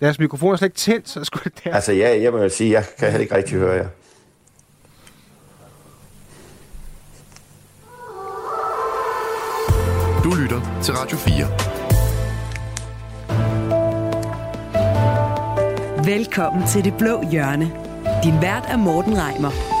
[0.00, 1.74] Deres mikrofon er slet ikke tændt, så skulle det der.
[1.74, 3.88] Altså, ja, jeg må sige, jeg kan heller ikke rigtig høre jer.
[10.24, 11.46] Du lytter til Radio 4.
[16.16, 17.72] Velkommen til Det Blå Hjørne.
[18.24, 19.75] Din vært er Morten Reimer.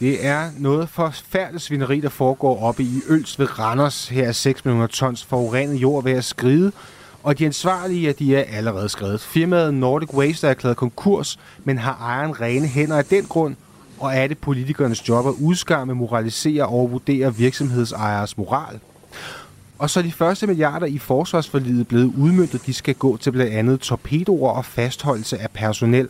[0.00, 4.08] Det er noget forfærdeligt svineri, der foregår oppe i Øls ved Randers.
[4.08, 6.72] Her er 6 millioner tons forurenet jord ved at skride,
[7.22, 9.20] og de ansvarlige ja, de er allerede skrevet.
[9.20, 13.56] Firmaet Nordic Waste er erklæret konkurs, men har ejeren rene hænder af den grund,
[13.98, 18.80] og er det politikernes job at udskamme, moralisere og vurdere virksomhedsejeres moral.
[19.78, 22.66] Og så er de første milliarder i forsvarsforliget blevet udmyndtet.
[22.66, 26.08] De skal gå til blandt andet torpedoer og fastholdelse af personel.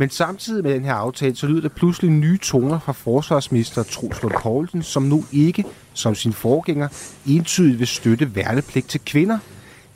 [0.00, 4.22] Men samtidig med den her aftale, så lyder der pludselig nye toner fra forsvarsminister Troels
[4.22, 6.88] Lund Poulsen, som nu ikke, som sin forgænger,
[7.26, 9.38] entydigt vil støtte værnepligt til kvinder.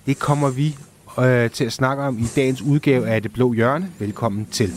[0.06, 0.76] Det kommer vi
[1.18, 3.90] øh, til at snakke om i dagens udgave af Det Blå Hjørne.
[3.98, 4.72] Velkommen til.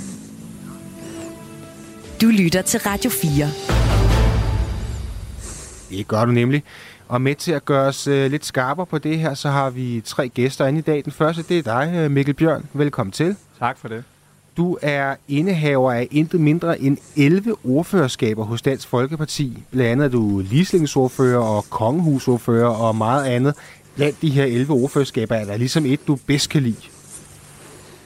[2.22, 3.48] Du lytter til Radio 4.
[5.90, 6.64] Det gør du nemlig.
[7.08, 10.02] Og med til at gøre os øh, lidt skarpere på det her, så har vi
[10.06, 11.06] tre gæster inde i dag.
[11.06, 12.66] Den første, det er dig, øh, Mikkel Bjørn.
[12.74, 13.36] Velkommen til.
[13.60, 14.04] Tak for det.
[14.58, 19.64] Du er indehaver af intet mindre end 11 ordførerskaber hos Dansk Folkeparti.
[19.72, 23.56] Blandt andet er du ligestillingsordfører og kongehusordfører og meget andet.
[23.96, 26.82] Blandt de her 11 ordførerskaber er der ligesom et, du bedst kan lide.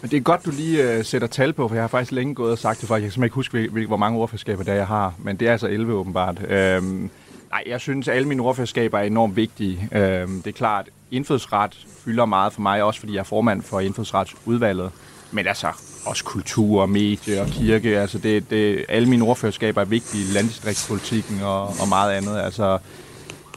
[0.01, 2.35] Men det er godt, du lige øh, sætter tal på, for jeg har faktisk længe
[2.35, 4.73] gået og sagt det for Jeg kan simpelthen ikke huske, hvil, hvor mange ordførerskaber der
[4.73, 6.41] jeg har, men det er altså 11 åbenbart.
[6.49, 7.09] Øhm,
[7.51, 9.89] nej, jeg synes, at alle mine ordførerskaber er enormt vigtige.
[9.91, 13.79] Øhm, det er klart, indfødsret fylder meget for mig, også fordi jeg er formand for
[13.79, 14.91] indfødsretsudvalget.
[15.31, 15.67] Men altså,
[16.05, 17.99] også kultur, medie og kirke.
[17.99, 22.37] Altså det, det, alle mine ordførerskaber er vigtige, landdistriktspolitikken og, og meget andet.
[22.39, 22.77] Altså,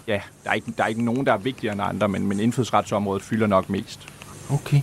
[0.07, 2.41] ja, der er, ikke, der er ikke nogen, der er vigtigere end andre, men, men
[2.41, 4.01] indfødsretsområdet fylder nok mest.
[4.51, 4.81] Okay.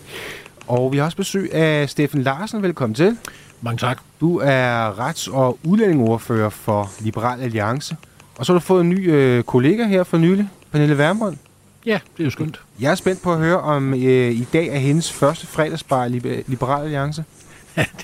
[0.68, 2.64] Og vi har også besøg af Steffen Larsen.
[2.64, 3.18] Velkommen til.
[3.62, 4.02] Mange tak.
[4.22, 7.96] Du er rets- og udlændingeordfører for Liberal Alliance.
[8.38, 11.38] Og så har du fået en ny øh, kollega her for nylig, Pernille Værmund.
[11.86, 12.60] Ja, det er jo skønt.
[12.80, 16.10] Jeg er spændt på at høre, om øh, i dag er hendes første fredagsbar i
[16.48, 17.24] Liberal Alliance.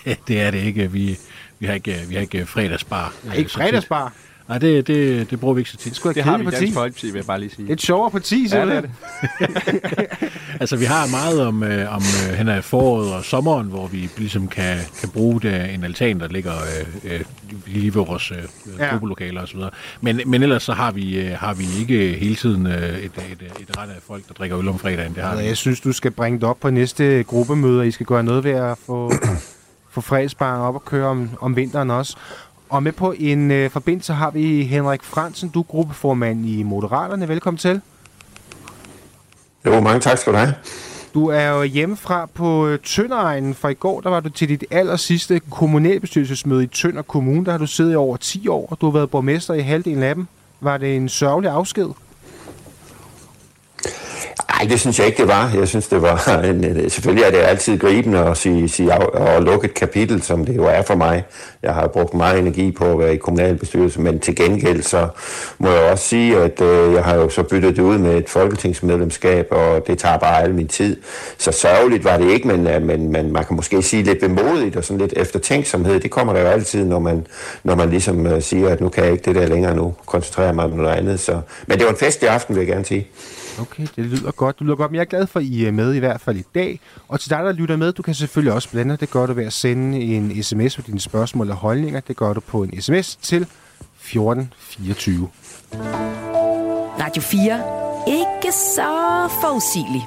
[0.06, 0.92] Det, det er det ikke.
[0.92, 1.18] Vi,
[1.60, 3.14] vi har ikke, vi har ikke fredagsbar.
[3.24, 4.14] Nej, ikke fredagsbar?
[4.48, 6.00] Nej, det, det, det bruger vi ikke så tit.
[6.04, 7.64] Det, det har vi i Dansk Folkeparti, vil jeg bare lige sige.
[7.64, 8.92] Det er et sjovere parti, så ja, det er det.
[10.60, 14.10] altså, vi har meget om, øh, om øh, hen ad foråret og sommeren, hvor vi
[14.18, 17.22] ligesom kan, kan bruge det, en altan, der ligger øh, øh,
[17.66, 18.38] lige ved vores øh,
[18.80, 18.86] ja.
[18.86, 19.60] gruppelokaler osv.
[20.02, 23.52] Men, men ellers så har vi, øh, har vi ikke hele tiden øh, et, et,
[23.60, 25.16] et ret af folk, der drikker øl om fredagen.
[25.16, 27.92] Det har ja, jeg synes, du skal bringe det op på næste gruppemøde, og I
[27.92, 29.12] skal gøre noget ved at få,
[29.96, 32.18] få fredagsbaren op og køre om, om vinteren også.
[32.70, 37.28] Og med på en øh, forbindelse har vi Henrik Fransen, du er gruppeformand i Moderaterne.
[37.28, 37.82] Velkommen til.
[39.66, 40.54] Jo, mange tak skal du have.
[41.14, 44.66] Du er jo hjemmefra på øh, Tønderegnen, for i går der var du til dit
[44.72, 47.46] aller sidste kommunalbestyrelsesmøde i Tønder Kommune.
[47.46, 50.04] Der har du siddet i over 10 år, og du har været borgmester i halvdelen
[50.04, 50.28] af dem.
[50.60, 51.90] Var det en sørgelig afsked?
[54.60, 55.52] Nej, det synes jeg ikke, det var.
[55.56, 56.28] Jeg synes, det var...
[56.50, 60.56] En, selvfølgelig er det altid gribende at sige, sige at lukke et kapitel, som det
[60.56, 61.24] jo er for mig.
[61.64, 65.08] Jeg har brugt meget energi på at være i kommunalbestyrelse, men til gengæld så
[65.58, 68.30] må jeg også sige, at øh, jeg har jo så byttet det ud med et
[68.30, 70.98] folketingsmedlemskab, og det tager bare al min tid.
[71.38, 74.76] Så sørgeligt var det ikke, men, øh, men, men man kan måske sige lidt bemodigt
[74.76, 76.00] og sådan lidt eftertænksomhed.
[76.00, 77.28] Det kommer der jo altid, når man,
[77.64, 79.94] når man ligesom øh, siger, at nu kan jeg ikke det der længere nu.
[80.06, 81.20] Koncentrerer mig om noget andet.
[81.20, 81.40] Så.
[81.68, 83.08] Men det var en fest i aften, vil jeg gerne sige.
[83.60, 84.60] Okay, det lyder godt.
[84.60, 86.38] Det lyder godt, men jeg er glad for, at I er med i hvert fald
[86.38, 86.80] i dag.
[87.08, 88.98] Og til dig, der lytter med, du kan selvfølgelig også blande.
[88.98, 92.00] Det gør du ved at sende en sms med dine spørgsmål og holdninger.
[92.00, 95.30] Det gør du på en sms til 1424.
[97.00, 97.64] Radio 4.
[98.08, 100.04] Ikke så forudsigeligt.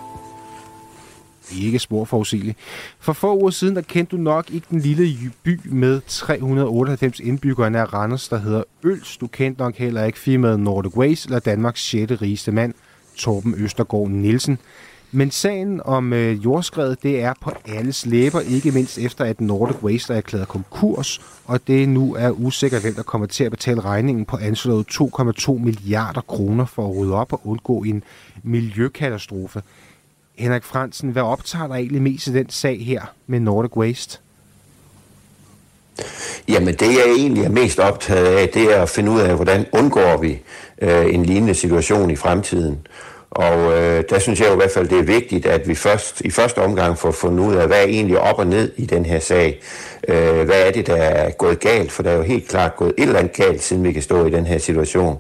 [1.64, 2.58] Ikke spor forudsigeligt.
[3.00, 7.78] For få uger siden, der kendte du nok ikke den lille by med 398 indbyggere
[7.78, 9.16] af Randers, der hedder Øls.
[9.16, 12.22] Du kendte nok heller ikke firmaet Nordic Waste eller Danmarks 6.
[12.22, 12.75] rigeste mand–
[13.19, 14.59] Torben Østergaard Nielsen.
[15.12, 19.82] Men sagen om øh, jordskredet, det er på alles læber, ikke mindst efter at Nordic
[19.82, 23.81] Waste er erklæret konkurs, og det nu er usikkert, hvem der kommer til at betale
[23.81, 28.05] regningen på anslået 2,2 milliarder kroner for at rydde op og undgå en
[28.43, 29.62] miljøkatastrofe.
[30.38, 34.19] Henrik Fransen, hvad optager dig egentlig mest i den sag her med Nordic Waste?
[36.49, 39.67] Jamen det jeg egentlig er mest optaget af, det er at finde ud af, hvordan
[39.73, 40.41] undgår vi
[40.82, 42.78] øh, en lignende situation i fremtiden.
[43.30, 46.20] Og øh, der synes jeg jo i hvert fald, det er vigtigt, at vi først
[46.20, 49.06] i første omgang får fundet ud af, hvad er egentlig op og ned i den
[49.06, 49.60] her sag.
[50.08, 51.92] Øh, hvad er det, der er gået galt?
[51.92, 54.26] For der er jo helt klart gået et eller andet galt, siden vi kan stå
[54.26, 55.19] i den her situation.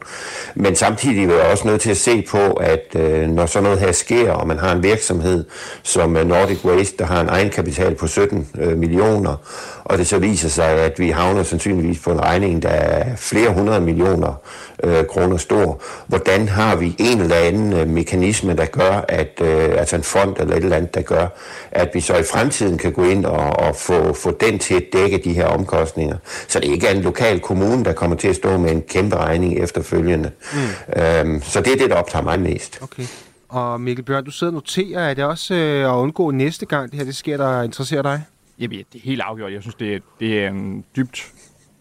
[0.54, 3.78] Men samtidig er jeg også nødt til at se på, at øh, når sådan noget
[3.78, 5.44] her sker, og man har en virksomhed
[5.82, 9.36] som øh, Nordic Waste, der har en egenkapital på 17 øh, millioner,
[9.84, 13.50] og det så viser sig, at vi havner sandsynligvis på en regning, der er flere
[13.50, 14.40] hundrede millioner
[14.84, 15.80] øh, kroner stor.
[16.06, 20.36] Hvordan har vi en eller anden øh, mekanisme, der gør, at øh, altså en fond
[20.40, 21.26] eller et eller andet, der gør,
[21.70, 24.84] at vi så i fremtiden kan gå ind og, og få, få den til at
[24.92, 26.16] dække de her omkostninger.
[26.48, 29.16] Så det ikke er en lokal kommune, der kommer til at stå med en kæmpe
[29.16, 30.30] regning efterfølgende.
[30.52, 31.02] Mm.
[31.02, 32.78] Øhm, så det er det, der optager mig mest.
[32.82, 33.06] Okay.
[33.48, 36.90] Og Mikkel Bjørn, du sidder og noterer, er det også øh, at undgå næste gang,
[36.90, 38.22] det her det sker, der interesserer dig?
[38.58, 39.52] Jamen, det er helt afgjort.
[39.52, 41.32] Jeg synes, det er, det er en dybt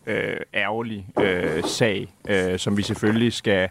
[0.07, 3.69] øh, ærgerlig øh, sag, øh, som vi selvfølgelig skal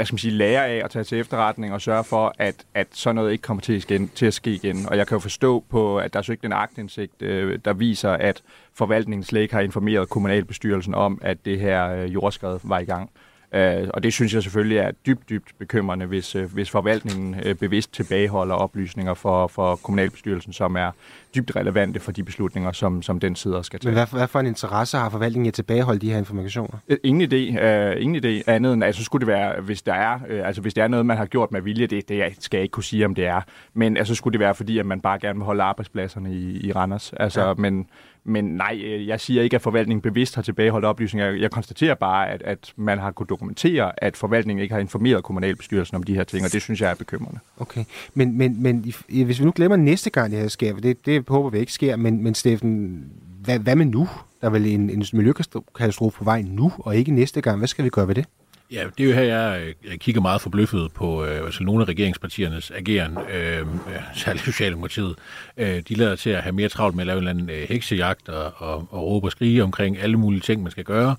[0.00, 2.86] hvad skal man sige, lære af at tage til efterretning og sørge for, at, at
[2.90, 4.88] sådan noget ikke kommer til at, ske, til at ske igen.
[4.88, 8.10] Og jeg kan jo forstå på, at der er søgt en agtindsigt, øh, der viser,
[8.10, 8.42] at
[8.74, 13.10] forvaltningen slet ikke har informeret kommunalbestyrelsen om, at det her øh, jordskred var i gang.
[13.54, 17.54] Øh, og det synes jeg selvfølgelig er dybt, dybt bekymrende, hvis, øh, hvis forvaltningen øh,
[17.54, 20.90] bevidst tilbageholder oplysninger for, for kommunalbestyrelsen, som er
[21.34, 23.90] dybt relevante for de beslutninger, som, som den sidder skal tage.
[23.90, 26.78] Men hvad, hvad for en interesse har forvaltningen i at tilbageholde de her informationer?
[27.04, 30.14] Ingen idé, uh, ingen idé andet end, at så skulle det være, hvis der er,
[30.14, 32.62] uh, altså hvis det er noget, man har gjort med vilje, det, det skal jeg
[32.62, 33.40] ikke kunne sige, om det er,
[33.74, 36.72] men altså skulle det være, fordi at man bare gerne vil holde arbejdspladserne i, i
[36.72, 37.12] Randers.
[37.16, 37.54] Altså, ja.
[37.54, 37.86] men,
[38.24, 41.30] men nej, øh, jeg siger ikke, at forvaltningen bevidst har tilbageholdt oplysninger.
[41.30, 45.96] Jeg konstaterer bare, at, at man har kunnet dokumentere, at forvaltningen ikke har informeret kommunalbestyrelsen
[45.96, 47.38] om de her ting, og det synes jeg er bekymrende.
[47.58, 47.84] Okay,
[48.14, 51.28] men, men, men hvis vi nu glemmer næste gang, det her sker, for det, det
[51.28, 53.04] håber vi ikke sker, men, men Steffen,
[53.44, 54.08] hvad, hvad med nu?
[54.40, 57.58] Der er vel en, en miljøkatastrofe på vej nu, og ikke næste gang.
[57.58, 58.24] Hvad skal vi gøre ved det?
[58.72, 61.88] Ja, det er jo her, jeg, jeg kigger meget forbløffet på øh, altså nogle af
[61.88, 63.66] regeringspartiernes ageren, øh,
[64.14, 65.16] særligt Socialdemokratiet.
[65.56, 67.68] Øh, de lader til at have mere travlt med at lave en eller anden øh,
[67.68, 71.16] heksejagt og, og, og råbe og skrige omkring alle mulige ting, man skal gøre.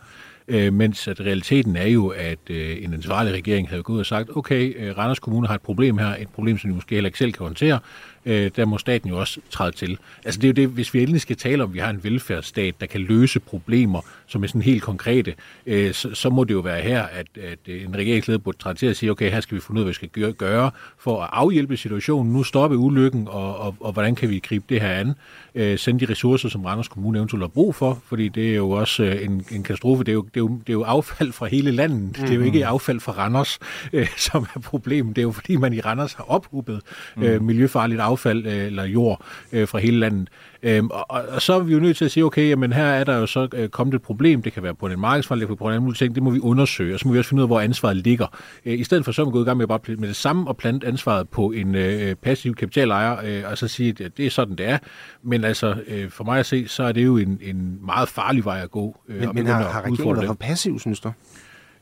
[0.47, 4.29] Øh, mens at realiteten er jo, at øh, en ansvarlig regering havde gået og sagt,
[4.35, 7.17] okay, øh, Randers Kommune har et problem her, et problem, som de måske heller ikke
[7.17, 7.79] selv kan håndtere,
[8.25, 9.97] øh, der må staten jo også træde til.
[10.25, 12.03] Altså det er jo det, hvis vi endelig skal tale om, at vi har en
[12.03, 15.35] velfærdsstat, der kan løse problemer, som er sådan helt konkrete,
[15.65, 18.85] øh, så, så må det jo være her, at, at en regeringsleder burde træde til
[18.85, 21.29] at sige, okay, her skal vi finde ud af, hvad vi skal gøre for at
[21.33, 25.13] afhjælpe situationen, nu stoppe ulykken, og, og, og hvordan kan vi gribe det her an,
[25.55, 28.69] øh, sende de ressourcer, som Randers Kommune eventuelt har brug for, fordi det er jo
[28.69, 31.31] også øh, en, en katastrofe, det er, jo, det, er jo, det er jo affald
[31.31, 32.13] fra hele landet, mm-hmm.
[32.13, 32.47] det er jo mhm.
[32.47, 33.59] ikke affald fra Randers,
[33.93, 36.81] øh, som er problemet, det er jo fordi, man i Randers har ophubet
[37.17, 37.45] øh, mhm.
[37.45, 38.10] miljøfarligt affald
[38.45, 39.21] øh, eller jord
[39.51, 40.29] øh, fra hele landet.
[40.63, 43.03] Øhm, og, og så er vi jo nødt til at sige, okay, jamen her er
[43.03, 45.51] der jo så øh, kommet et problem, det kan være på en markedsfejl, det kan
[45.51, 47.29] være på en anden mulig ting, det må vi undersøge, og så må vi også
[47.29, 48.27] finde ud af, hvor ansvaret ligger.
[48.65, 50.47] Øh, I stedet for så er man gået i gang med, bare med det samme
[50.47, 54.29] og plante ansvaret på en øh, passiv kapitalejer, øh, og så sige, at det er
[54.29, 54.77] sådan, det er.
[55.23, 58.45] Men altså, øh, for mig at se, så er det jo en, en meget farlig
[58.45, 58.99] vej at gå.
[59.07, 61.11] Øh, men men har, har regeringen været for passiv, synes du?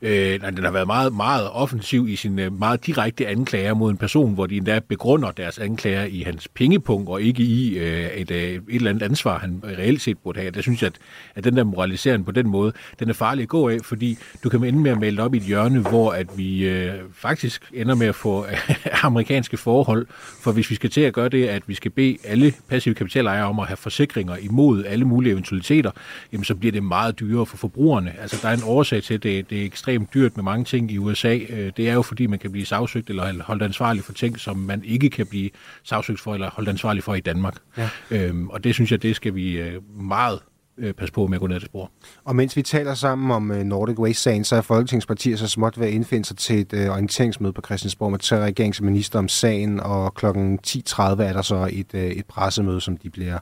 [0.01, 3.91] Øh, nej, den har været meget, meget offensiv i sine øh, meget direkte anklager mod
[3.91, 8.07] en person, hvor de endda begrunder deres anklager i hans pengepunkt, og ikke i øh,
[8.07, 10.51] et, øh, et eller andet ansvar, han reelt set burde have.
[10.51, 10.99] Der synes jeg, at,
[11.35, 14.49] at den der moralisering på den måde, den er farlig at gå af, fordi du
[14.49, 17.95] kan ende med at melde op i et hjørne, hvor at vi øh, faktisk ender
[17.95, 18.45] med at få
[19.03, 20.07] amerikanske forhold.
[20.41, 23.45] For hvis vi skal til at gøre det, at vi skal bede alle passive kapitalejere
[23.45, 25.91] om at have forsikringer imod alle mulige eventualiteter,
[26.31, 28.13] jamen så bliver det meget dyrere for forbrugerne.
[28.21, 30.91] Altså der er en årsag til, at det, det er ekstremt dyrt med mange ting
[30.91, 31.39] i USA.
[31.49, 34.57] Øh, det er jo fordi, man kan blive sagsøgt eller holdt ansvarlig for ting, som
[34.57, 35.49] man ikke kan blive
[35.83, 37.55] sagsøgt for eller holdt ansvarlig for i Danmark.
[37.77, 37.89] Ja.
[38.11, 40.39] Øhm, og det synes jeg, det skal vi øh, meget
[40.77, 41.91] øh, passe på med at gå ned til spor.
[42.23, 45.93] Og mens vi taler sammen om Nordic Waste-sagen, så er Folketingspartier så småt ved at
[45.93, 50.25] indfinde sig til et orienteringsmøde på Christiansborg med tre regeringsminister om sagen, og kl.
[50.25, 53.39] 10.30 er der så et, et pressemøde, som de bliver,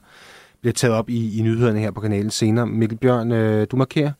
[0.60, 2.66] bliver taget op i, i nyhederne her på kanalen senere.
[2.66, 3.30] Mikkel Bjørn,
[3.66, 4.12] du markerer?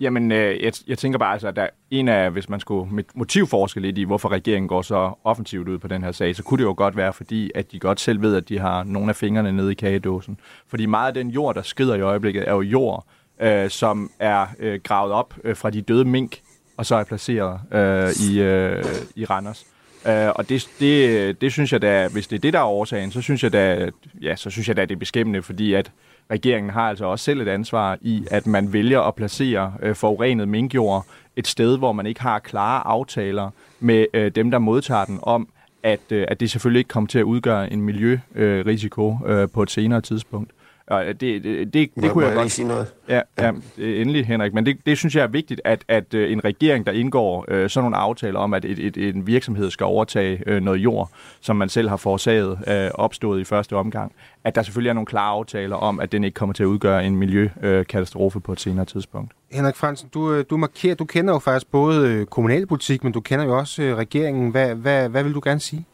[0.00, 3.80] Jamen, øh, jeg, jeg tænker bare, altså, at der en af, hvis man skulle motivforske
[3.80, 6.64] lidt i, hvorfor regeringen går så offensivt ud på den her sag, så kunne det
[6.64, 9.52] jo godt være, fordi at de godt selv ved, at de har nogle af fingrene
[9.52, 10.40] nede i kagedåsen.
[10.68, 13.06] Fordi meget af den jord, der skrider i øjeblikket, er jo jord,
[13.40, 16.40] øh, som er øh, gravet op øh, fra de døde mink,
[16.76, 18.84] og så er placeret øh, i, øh,
[19.16, 19.66] i Randers.
[20.06, 23.12] Øh, og det, det, det synes jeg da, hvis det er det, der er årsagen,
[23.12, 23.90] så synes jeg da,
[24.22, 25.90] ja, så synes jeg da, det er beskæmmende, fordi at
[26.30, 30.48] regeringen har altså også selv et ansvar i, at man vælger at placere øh, forurenet
[30.48, 31.06] minkjord
[31.36, 35.48] et sted, hvor man ikke har klare aftaler med øh, dem, der modtager den om,
[35.82, 39.70] at, øh, at det selvfølgelig ikke kommer til at udgøre en miljørisiko øh, på et
[39.70, 40.50] senere tidspunkt.
[40.90, 42.44] Og det, det, det, det Må, kunne må jeg godt...
[42.44, 42.86] lige sige noget?
[43.08, 44.54] Ja, ja øh, endelig, Henrik.
[44.54, 47.70] Men det, det synes jeg er vigtigt, at, at øh, en regering, der indgår øh,
[47.70, 51.56] sådan nogle aftaler om, at et, et, en virksomhed skal overtage øh, noget jord, som
[51.56, 54.12] man selv har forårsaget, øh, opstået i første omgang,
[54.44, 57.06] at der selvfølgelig er nogle klare aftaler om, at den ikke kommer til at udgøre
[57.06, 59.32] en miljøkatastrofe på et senere tidspunkt.
[59.52, 63.20] Henrik Fransen, du, øh, du markerer, du kender jo faktisk både øh, kommunalpolitik, men du
[63.20, 64.50] kender jo også øh, regeringen.
[64.50, 65.86] Hvad, hvad, hvad vil du gerne sige?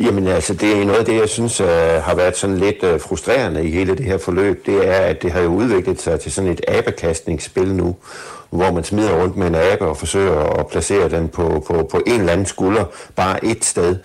[0.00, 3.00] Jamen altså, det er noget af det, jeg synes uh, har været sådan lidt uh,
[3.00, 4.66] frustrerende i hele det her forløb.
[4.66, 7.96] Det er, at det har jo udviklet sig til sådan et abekastningsspil nu,
[8.50, 12.00] hvor man smider rundt med en abe og forsøger at placere den på, på, på
[12.06, 12.84] en eller anden skulder,
[13.16, 13.96] bare et sted.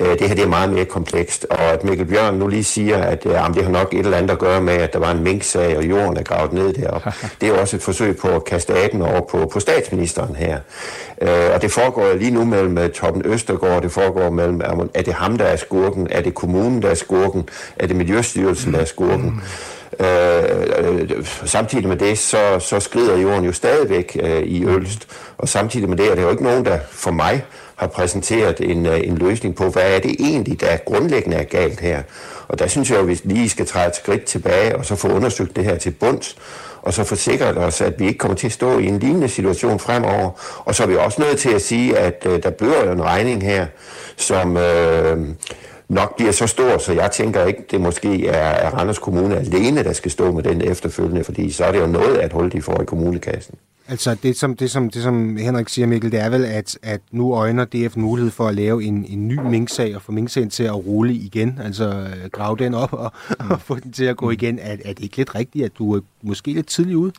[0.00, 2.98] Uh, det her det er meget mere komplekst, og at Mikkel Bjørn nu lige siger,
[2.98, 5.10] at uh, jamen, det har nok et eller andet at gøre med, at der var
[5.10, 7.12] en minksag, og jorden er gravet ned deroppe.
[7.40, 10.58] Det er jo også et forsøg på at kaste aben over på, på statsministeren her.
[11.22, 14.60] Uh, og det foregår lige nu mellem Torben Østergaard, det foregår mellem,
[14.94, 18.72] er det ham, der er skurken, er det kommunen, der er skurken, er det Miljøstyrelsen,
[18.72, 19.42] der er skurken.
[20.00, 25.88] Øh, samtidig med det, så, så skrider jorden jo stadigvæk øh, i Ølst, og samtidig
[25.88, 27.44] med det er der jo ikke nogen, der for mig
[27.76, 31.80] har præsenteret en, øh, en løsning på, hvad er det egentlig, der grundlæggende er galt
[31.80, 32.02] her.
[32.48, 34.96] Og der synes jeg jo, at vi lige skal træde et skridt tilbage, og så
[34.96, 36.36] få undersøgt det her til bunds,
[36.82, 39.78] og så forsikret os, at vi ikke kommer til at stå i en lignende situation
[39.78, 40.30] fremover.
[40.64, 43.42] Og så er vi også nødt til at sige, at øh, der bliver en regning
[43.42, 43.66] her,
[44.16, 44.56] som...
[44.56, 45.28] Øh,
[45.88, 49.84] nok bliver så stor, så jeg tænker ikke, det måske er, er Randers Kommune alene,
[49.84, 52.62] der skal stå med den efterfølgende, fordi så er det jo noget at holde de
[52.62, 53.54] får i kommunekassen.
[53.88, 57.00] Altså det som, det, som, det, som Henrik siger, Mikkel, det er vel, at, at
[57.10, 60.64] nu øjner DF mulighed for at lave en, en ny minksag og få minksagen til
[60.64, 63.50] at rulle igen, altså øh, grave den op og, mm.
[63.50, 64.58] og få den til at gå igen.
[64.58, 67.12] Er, er det ikke lidt rigtigt, at du er måske lidt tidligt ude?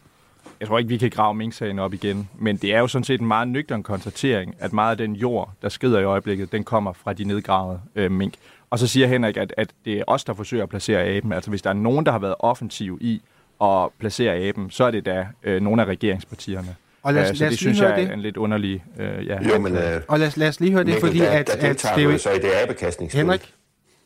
[0.59, 3.21] Jeg tror ikke, vi kan grave minksagen op igen, men det er jo sådan set
[3.21, 6.93] en meget nøgtern konstatering, at meget af den jord, der skrider i øjeblikket, den kommer
[6.93, 8.33] fra de nedgravede øh, mink.
[8.69, 11.33] Og så siger Henrik, at, at det er os, der forsøger at placere aben.
[11.33, 13.21] Altså hvis der er nogen, der har været offensiv i
[13.61, 16.75] at placere aben, så er det da øh, nogle af regeringspartierne.
[17.03, 18.13] Og lad os, så lad os det synes lige jeg høre er det.
[18.13, 18.83] en lidt underlig...
[18.99, 21.19] Øh, ja, Jo, men øh, Og lad os, lad os lige høre det, Mikkel, fordi
[21.19, 23.19] der, at, der at deltager det er jo så i det abekastningsspil.
[23.19, 23.53] Henrik,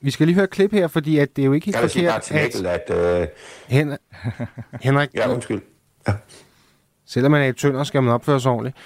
[0.02, 1.84] vi skal lige høre et klip her, fordi at det er jo ikke helt Kan
[1.84, 2.44] du sige bare til at...
[2.44, 3.22] Mikkel, at...
[3.22, 3.28] Øh,
[3.68, 3.98] Hen,
[4.82, 5.62] Henrik, ja, undskyld.
[7.06, 8.78] selvom man er i tønder, skal man opføre sig ordentligt.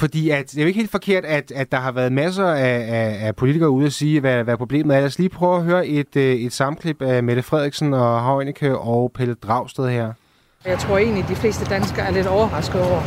[0.00, 2.86] Fordi at, det er jo ikke helt forkert, at, at der har været masser af,
[2.88, 5.00] af, af politikere ude at sige, hvad, hvad problemet er.
[5.00, 8.78] Lad os lige prøve at høre et, øh, et samklip af Mette Frederiksen og Heunicke
[8.78, 10.12] og Pelle Dragsted her.
[10.64, 13.00] Jeg tror egentlig, at de fleste danskere er lidt overrasket over,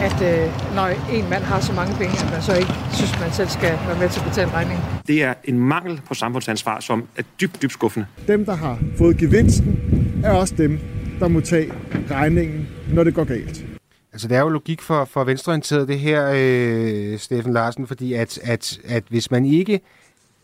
[0.00, 3.32] at øh, når en mand har så mange penge, at man så ikke synes, man
[3.32, 4.84] selv skal være med til at betale regningen.
[5.06, 8.06] Det er en mangel på samfundsansvar, som er dybt, dybt skuffende.
[8.28, 9.78] Dem, der har fået gevinsten,
[10.24, 10.78] er også dem,
[11.20, 11.72] der må tage
[12.10, 13.71] regningen, når det går galt.
[14.12, 18.38] Altså, det er jo logik for, for venstreorienteret, det her, øh, Steffen Larsen, fordi at,
[18.42, 19.80] at, at hvis man ikke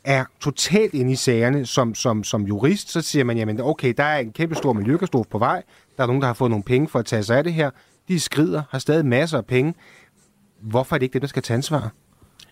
[0.05, 4.05] er totalt inde i sagerne som, som, som jurist, så siger man, jamen okay, der
[4.05, 5.63] er en kæmpe stor miljøkatastrofe på vej,
[5.97, 7.71] der er nogen, der har fået nogle penge for at tage sig af det her,
[8.09, 9.75] de skrider, har stadig masser af penge.
[10.61, 11.93] Hvorfor er det ikke dem, der skal tage ansvar?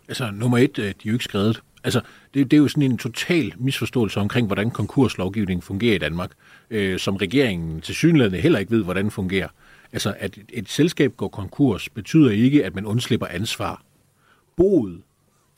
[0.08, 1.62] Altså, nummer et, øh, de er jo ikke skrevet.
[1.84, 2.00] Altså,
[2.34, 6.30] det, det er jo sådan en total misforståelse omkring, hvordan konkurslovgivningen fungerer i Danmark,
[6.70, 9.48] øh, som regeringen til synligheden heller ikke ved, hvordan fungerer.
[9.92, 13.82] Altså, at et selskab går konkurs, betyder ikke, at man undslipper ansvar.
[14.56, 15.00] Boet,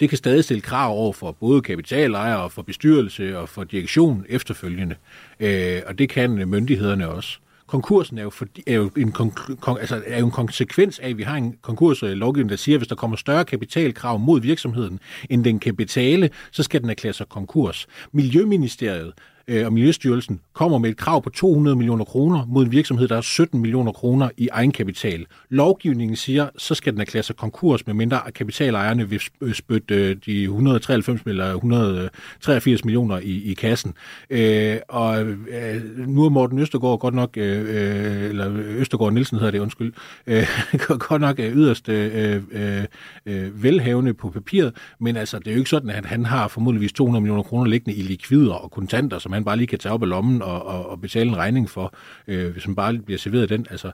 [0.00, 4.24] det kan stadig stille krav over for både kapitalejere og for bestyrelse og for direktion
[4.28, 4.94] efterfølgende.
[5.40, 7.38] Øh, og det kan myndighederne også.
[7.66, 9.30] Konkursen er jo, for, er jo, en, kon,
[9.60, 12.80] kon, altså er jo en konsekvens af, at vi har en konkurslovgivning, der siger, at
[12.80, 17.12] hvis der kommer større kapitalkrav mod virksomheden, end den kan betale, så skal den erklære
[17.12, 17.86] sig konkurs.
[18.12, 19.12] Miljøministeriet
[19.48, 23.14] øh, og Miljøstyrelsen kommer med et krav på 200 millioner kroner mod en virksomhed, der
[23.14, 25.26] har 17 millioner kroner i egenkapital.
[25.48, 30.16] Lovgivningen siger, så skal den erklære sig konkurs, med mindre kapitalejerne vil øh, spytte øh,
[30.26, 33.94] de 193 eller 183 millioner i, i kassen.
[34.30, 39.50] Øh, og øh, nu er Morten Østergaard godt nok, øh, øh eller Østergaard Nielsen hedder
[39.50, 39.92] det, undskyld,
[40.26, 40.46] øh,
[41.08, 42.84] godt nok øh, yderst øh, øh,
[43.26, 46.92] øh, velhavende på papiret, men altså, det er jo ikke sådan, at han har formodentligvis
[46.92, 50.02] 200 millioner kroner liggende i likvider og kontanter, som han bare lige kan tage op
[50.02, 51.94] af lommen og, og, og betale en regning for,
[52.28, 53.66] øh, hvis man bare bliver serveret den.
[53.70, 53.92] Altså,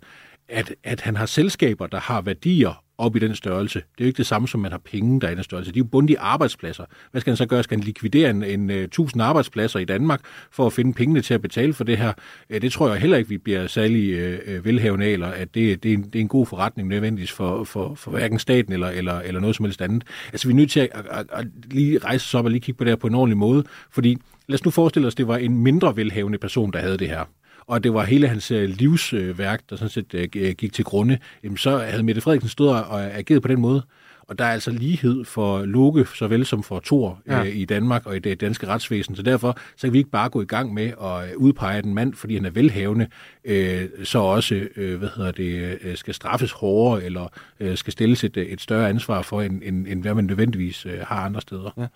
[0.48, 3.78] at, at han har selskaber, der har værdier op i den størrelse.
[3.78, 5.72] Det er jo ikke det samme som, man har penge, der er i den størrelse.
[5.72, 6.84] De er jo bundet i arbejdspladser.
[7.10, 7.62] Hvad skal han så gøre?
[7.62, 10.20] Skal han likvidere en, en, en tusind arbejdspladser i Danmark
[10.50, 12.12] for at finde pengene til at betale for det her?
[12.50, 15.82] Øh, det tror jeg heller ikke, vi bliver særlig øh, øh velhavende eller at det,
[15.82, 18.88] det, er en, det er en god forretning nødvendigvis for, for, for hverken staten eller,
[18.88, 20.04] eller, eller noget som helst andet.
[20.32, 22.60] Altså vi er nødt til at, at, at, at lige rejse os op og lige
[22.60, 25.28] kigge på det her på en ordentlig måde, fordi lad os nu forestille os, det
[25.28, 27.24] var en mindre velhavende person, der havde det her
[27.66, 31.18] og det var hele hans livsværk, der sådan set gik til grunde,
[31.56, 33.82] så havde Mette Frederiksen stået og ageret på den måde.
[34.28, 37.36] Og der er altså lighed for Loke, såvel som for Thor Ja.
[37.36, 37.44] ja.
[37.44, 39.16] øh, i Danmark og i det danske retsvæsen.
[39.16, 41.94] Så derfor så kan vi ikke bare gå i gang med at øh, udpege en
[41.94, 43.06] mand, fordi han er velhavende,
[43.44, 47.28] øh, så også øh, hvad hedder det, øh, skal straffes hårdere, eller
[47.60, 50.86] øh, skal stilles et, øh, et større ansvar for, end, end, end hvad man nødvendigvis
[50.86, 51.70] øh, har andre steder.
[51.76, 51.86] Ja.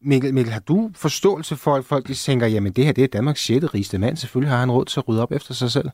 [0.00, 3.08] Mikkel, Mikkel, har du forståelse for, at folk de tænker, jamen det her det er
[3.08, 3.74] Danmarks 6.
[3.74, 5.90] rigeste mand, selvfølgelig har han råd til at rydde op efter sig selv?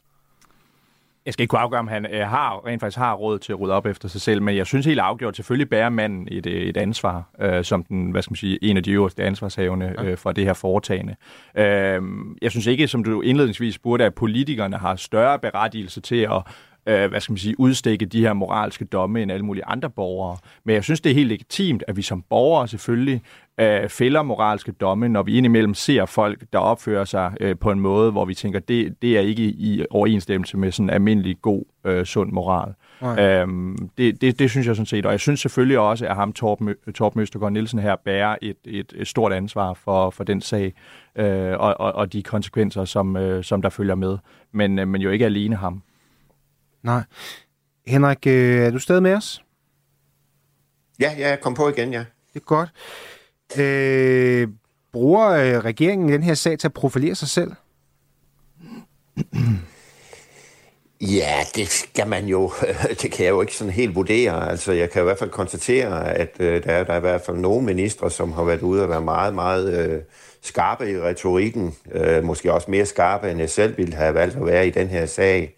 [1.27, 3.61] Jeg skal ikke kunne afgøre, om han øh, har, rent faktisk har råd til at
[3.61, 6.63] rydde op efter sig selv, men jeg synes helt afgjort, selvfølgelig bærer manden et, øh,
[6.63, 10.17] et ansvar, øh, som den, hvad skal man sige, en af de øverste ansvarshavende øh,
[10.17, 11.15] for det her foretagende.
[11.57, 12.03] Øh,
[12.43, 16.43] jeg synes ikke, som du indledningsvis spurgte, at politikerne har større berettigelse til at
[16.87, 20.37] øh, hvad skal man sige, udstikke de her moralske domme end alle mulige andre borgere.
[20.65, 23.23] Men jeg synes, det er helt legitimt, at vi som borgere selvfølgelig
[23.61, 27.81] øh, fælder moralske domme, når vi indimellem ser folk, der opfører sig øh, på en
[27.81, 32.05] måde, hvor vi tænker, det, det er ikke i overensstemmelse med sådan almindelig god, øh,
[32.05, 32.75] sund moral.
[33.01, 33.29] Nej.
[33.29, 36.33] Øhm, det, det, det synes jeg sådan set, og jeg synes selvfølgelig også, at ham,
[36.33, 40.73] Torben, Torben Østergaard Nielsen her, bærer et, et, et stort ansvar for, for den sag,
[41.17, 44.19] øh, og, og, og de konsekvenser, som, øh, som der følger med.
[44.53, 45.83] Men, øh, men jo ikke alene ham.
[46.83, 47.03] Nej.
[47.87, 49.45] Henrik, øh, er du stadig med os?
[51.01, 52.05] Ja, ja, jeg kom på igen, ja.
[52.35, 52.69] Det er godt.
[53.59, 54.49] Øh,
[54.93, 57.53] bruger øh, regeringen den her sag til at profilere sig selv?
[61.01, 62.53] Ja, det skal man jo,
[63.03, 64.51] det kan jeg jo ikke sådan helt vurdere.
[64.51, 67.21] Altså, jeg kan i hvert fald konstatere, at øh, der, er, der er i hvert
[67.21, 70.01] fald nogle ministre, som har været ude og være meget, meget øh,
[70.43, 71.75] skarpe i retorikken.
[71.93, 74.89] Øh, måske også mere skarpe, end jeg selv ville have valgt at være i den
[74.89, 75.55] her sag.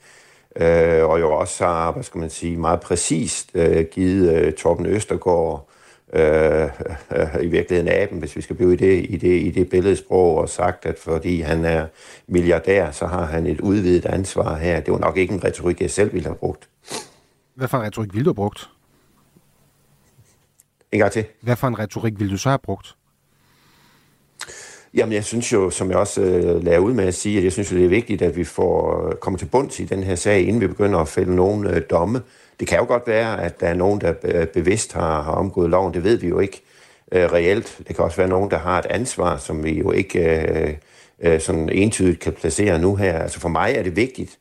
[0.56, 4.86] Øh, og jo også har, hvad skal man sige, meget præcist øh, givet øh, Torben
[4.86, 5.68] Østergaard
[6.14, 6.68] øh,
[7.16, 10.38] øh, i virkeligheden aben, hvis vi skal blive i det, i, det, i det billedsprog,
[10.38, 11.86] og sagt, at fordi han er
[12.26, 14.80] milliardær, så har han et udvidet ansvar her.
[14.80, 16.68] Det var nok ikke en retorik, jeg selv ville have brugt.
[17.54, 18.70] Hvad for en retorik ville du have brugt?
[20.92, 21.24] En gang til.
[21.40, 22.96] Hvad for en retorik ville du så have brugt?
[24.94, 27.52] Jamen, jeg synes jo, som jeg også øh, lader ud med at sige, at jeg
[27.52, 30.14] synes jo, det er vigtigt, at vi får øh, kommet til bunds i den her
[30.14, 32.22] sag, inden vi begynder at fælde nogen øh, domme.
[32.60, 34.12] Det kan jo godt være, at der er nogen, der
[34.46, 35.94] bevidst har, har omgået loven.
[35.94, 36.62] Det ved vi jo ikke
[37.12, 37.78] øh, reelt.
[37.88, 40.74] Det kan også være nogen, der har et ansvar, som vi jo ikke øh,
[41.20, 43.18] øh, sådan entydigt kan placere nu her.
[43.18, 44.38] Altså for mig er det vigtigt,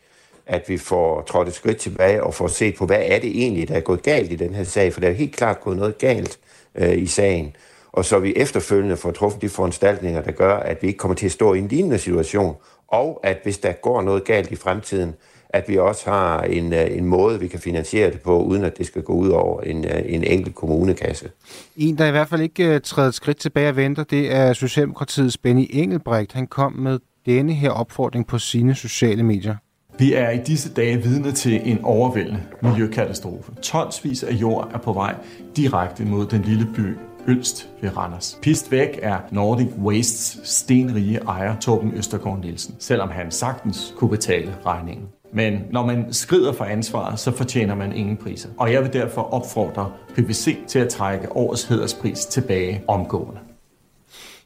[0.48, 3.68] at vi får trådt et skridt tilbage og får set på, hvad er det egentlig,
[3.68, 5.98] der er gået galt i den her sag, for der er helt klart gået noget
[5.98, 6.40] galt
[6.76, 7.56] øh, i sagen.
[7.92, 11.26] Og så vi efterfølgende får truffet de foranstaltninger, der gør, at vi ikke kommer til
[11.26, 12.56] at stå i en lignende situation,
[12.88, 15.16] og at hvis der går noget galt i fremtiden,
[15.54, 18.78] at vi også har en, øh, en måde, vi kan finansiere det på, uden at
[18.78, 21.30] det skal gå ud over en, øh, en enkelt kommunekasse.
[21.78, 24.54] En, der i hvert fald ikke uh, træder et skridt tilbage og venter, det er
[24.54, 26.34] Socialdemokratiets Benny Engelbrecht.
[26.34, 29.56] Han kom med denne her opfordring på sine sociale medier.
[30.00, 33.52] Vi er i disse dage vidne til en overvældende miljøkatastrofe.
[33.62, 35.16] Tonsvis af jord er på vej
[35.56, 38.40] direkte mod den lille by Ølst ved Randers.
[38.42, 44.56] Pist væk er Nordic Wastes stenrige ejer Torben Østergaard Nielsen, selvom han sagtens kunne betale
[44.66, 45.08] regningen.
[45.34, 48.50] Men når man skrider for ansvaret, så fortjener man ingen priser.
[48.58, 53.40] Og jeg vil derfor opfordre PVC til at trække årets hæderspris tilbage omgående.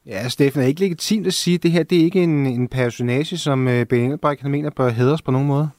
[0.05, 2.45] Ja, Steffen, er det ikke legitimt at sige, at det her det er ikke en,
[2.45, 5.69] en personage, som uh, Benny Engelbrecht han mener bør hædres på nogen måde?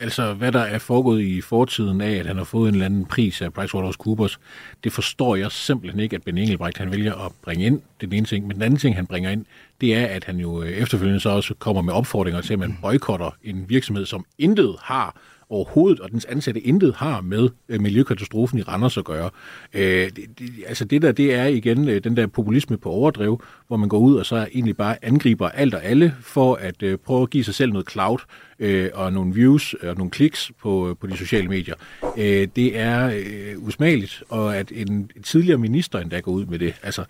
[0.00, 3.04] Altså, hvad der er foregået i fortiden af, at han har fået en eller anden
[3.04, 4.40] pris af PricewaterhouseCoopers,
[4.84, 7.74] det forstår jeg simpelthen ikke, at Ben Engelbrecht han vælger at bringe ind.
[7.74, 8.46] Det er den ene ting.
[8.46, 9.44] Men den anden ting, han bringer ind,
[9.80, 12.78] det er, at han jo øh, efterfølgende så også kommer med opfordringer til, at man
[12.82, 15.16] boykotter en virksomhed, som intet har
[15.50, 19.30] overhovedet, og dens ansatte intet har med øh, miljøkatastrofen i Randers at gøre.
[19.74, 23.42] Øh, det, det, altså det der, det er igen øh, den der populisme på overdrev,
[23.66, 26.98] hvor man går ud og så egentlig bare angriber alt og alle for at øh,
[26.98, 28.18] prøve at give sig selv noget cloud
[28.58, 31.74] øh, og nogle views og nogle kliks på, øh, på de sociale medier.
[32.18, 36.74] Øh, det er øh, usmageligt, og at en, tidligere minister endda går ud med det.
[36.82, 37.04] Altså,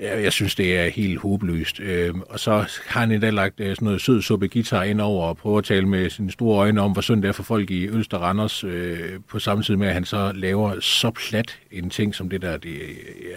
[0.00, 1.80] jeg synes, det er helt håbløst.
[1.80, 2.52] Øhm, og så
[2.86, 5.64] har han endda lagt øh, sådan noget sød suppe guitar ind over og prøver at
[5.64, 8.64] tale med sine store øjne om, hvor synd det er for folk i Ølster Randers,
[8.64, 12.42] øh, på samme tid med, at han så laver så plat en ting som det
[12.42, 12.56] der.
[12.56, 12.72] Det,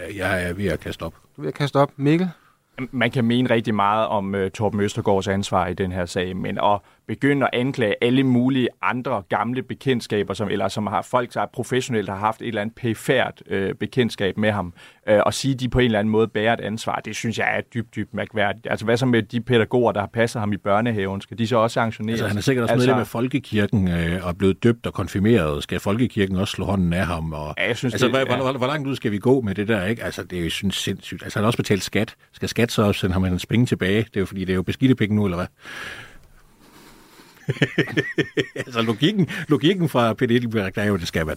[0.08, 1.14] jeg, jeg er ved at kaste op.
[1.36, 1.90] Du vil kaste op.
[1.96, 2.28] Mikkel?
[2.90, 6.58] Man kan mene rigtig meget om uh, Torben Østergaards ansvar i den her sag, men
[6.58, 11.46] at begynde at anklage alle mulige andre gamle bekendtskaber, som, eller som har folk, der
[11.52, 14.74] professionelt har haft et eller andet pæfærd øh, bekendtskab med ham,
[15.08, 17.38] øh, og sige, at de på en eller anden måde bærer et ansvar, det synes
[17.38, 18.66] jeg er dybt, dybt mærkværdigt.
[18.70, 21.20] Altså hvad så med de pædagoger, der har passet ham i børnehaven?
[21.20, 22.20] Skal de så også sanktioneres?
[22.20, 24.94] Altså, han er sikkert også altså, medlem af Folkekirken øh, og er blevet døbt og
[24.94, 25.62] konfirmeret.
[25.62, 27.32] Skal Folkekirken også slå hånden af ham?
[27.32, 28.42] Og, ja, jeg synes, altså, det, hvor, ja.
[28.42, 29.84] hvor, hvor langt ud skal vi gå med det der?
[29.84, 30.04] Ikke?
[30.04, 31.22] Altså, det er jo synes, sindssygt.
[31.22, 32.14] Altså, han har også betalt skat.
[32.32, 33.98] Skal skat så også sende ham hans penge tilbage?
[33.98, 35.46] Det er jo fordi, det er jo beskidte penge nu, eller hvad?
[38.66, 41.36] altså logikken, logikken fra Peter Edelberg, der er jo, det skal man.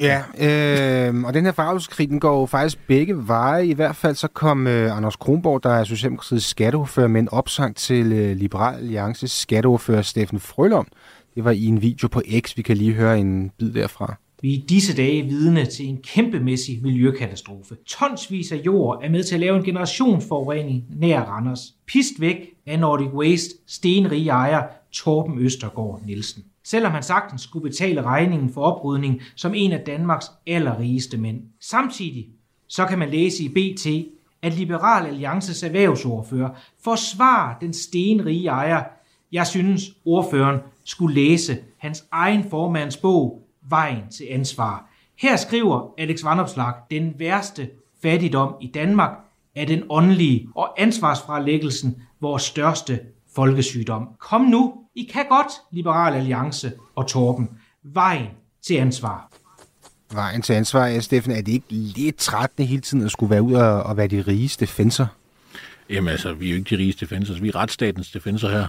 [0.00, 3.66] Ja, øh, og den her farvelskrig, den går jo faktisk begge veje.
[3.66, 7.76] I hvert fald så kom øh, Anders Kronborg, der er Socialdemokratiets skatteordfører, med en opsang
[7.76, 10.86] til øh, Liberal Alliances skatteordfører Steffen Frølom.
[11.34, 12.56] Det var i en video på X.
[12.56, 14.14] Vi kan lige høre en bid derfra.
[14.42, 17.76] Vi er i disse dage vidne til en kæmpemæssig miljøkatastrofe.
[17.86, 21.60] Tonsvis af jord er med til at lave en generationsforurening nær Randers.
[21.86, 26.44] Pist væk af Nordic Waste stenrige ejer Torben Østergaard Nielsen.
[26.64, 31.42] Selvom han sagtens skulle betale regningen for oprydning som en af Danmarks allerrigeste mænd.
[31.60, 32.28] Samtidig
[32.68, 33.86] så kan man læse i BT,
[34.42, 36.50] at Liberal Alliances erhvervsordfører
[36.84, 38.82] forsvarer den stenrige ejer.
[39.32, 44.90] Jeg synes, ordføreren skulle læse hans egen formands bog, Vejen til ansvar.
[45.18, 47.70] Her skriver Alex Vandopslag, den værste
[48.02, 49.10] fattigdom i Danmark
[49.54, 53.00] er den åndelige og ansvarsfralæggelsen vores største
[53.38, 54.08] folkesygdom.
[54.18, 57.48] Kom nu, I kan godt, Liberal Alliance og Torben.
[57.84, 58.26] Vejen
[58.62, 59.30] til ansvar.
[60.12, 63.42] Vejen til ansvar, ja, Steffen, er det ikke lidt trættende hele tiden at skulle være
[63.42, 65.06] ud og, og være de rigeste defenser?
[65.90, 68.66] Jamen altså, vi er jo ikke de rigeste defenser, vi er retsstatens defenser her.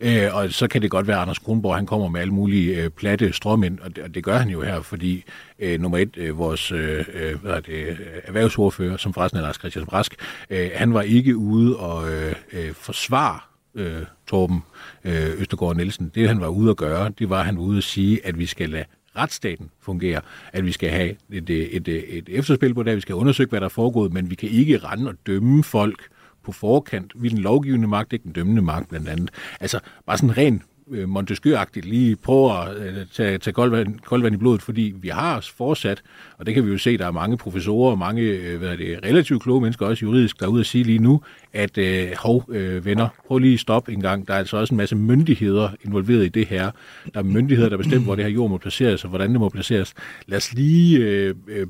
[0.00, 2.82] Øh, og så kan det godt være, at Anders Kronborg han kommer med alle mulige
[2.82, 5.24] øh, platte strømænd, og det, og det gør han jo her, fordi
[5.58, 9.56] øh, nummer et, øh, vores øh, øh hvad er det, erhvervsordfører, som forresten er Lars
[9.56, 10.14] Christian Brask,
[10.50, 14.62] øh, han var ikke ude og øh, øh, forsvare øh, Torben
[15.04, 16.12] øh, Østergaard Nielsen.
[16.14, 18.38] Det han var ude at gøre, det var, at han var ude at sige, at
[18.38, 18.84] vi skal lade
[19.16, 20.20] retsstaten fungere,
[20.52, 23.48] at vi skal have et, øh, et, et, et efterspil på det, vi skal undersøge,
[23.48, 26.08] hvad der er foregået, men vi kan ikke rende og dømme folk
[26.44, 27.12] på forkant.
[27.14, 29.30] Vi er den lovgivende magt, ikke den dømmende magt blandt andet.
[29.60, 34.24] Altså bare sådan rent Øh, Montesquieu-agtigt lige prøver at øh, tage, tage koldt, vand, koldt
[34.24, 36.02] vand i blodet, fordi vi har fortsat,
[36.38, 38.76] og det kan vi jo se, der er mange professorer og mange øh, hvad er
[38.76, 41.22] det, relativt kloge mennesker, også juridisk, der er ude at sige lige nu,
[41.52, 44.28] at øh, hov, øh, venner, prøv lige at stoppe en gang.
[44.28, 46.70] Der er altså også en masse myndigheder involveret i det her.
[47.14, 49.48] Der er myndigheder, der bestemmer, hvor det her jord må placeres, og hvordan det må
[49.48, 49.94] placeres.
[50.26, 51.66] Lad os lige øh, øh,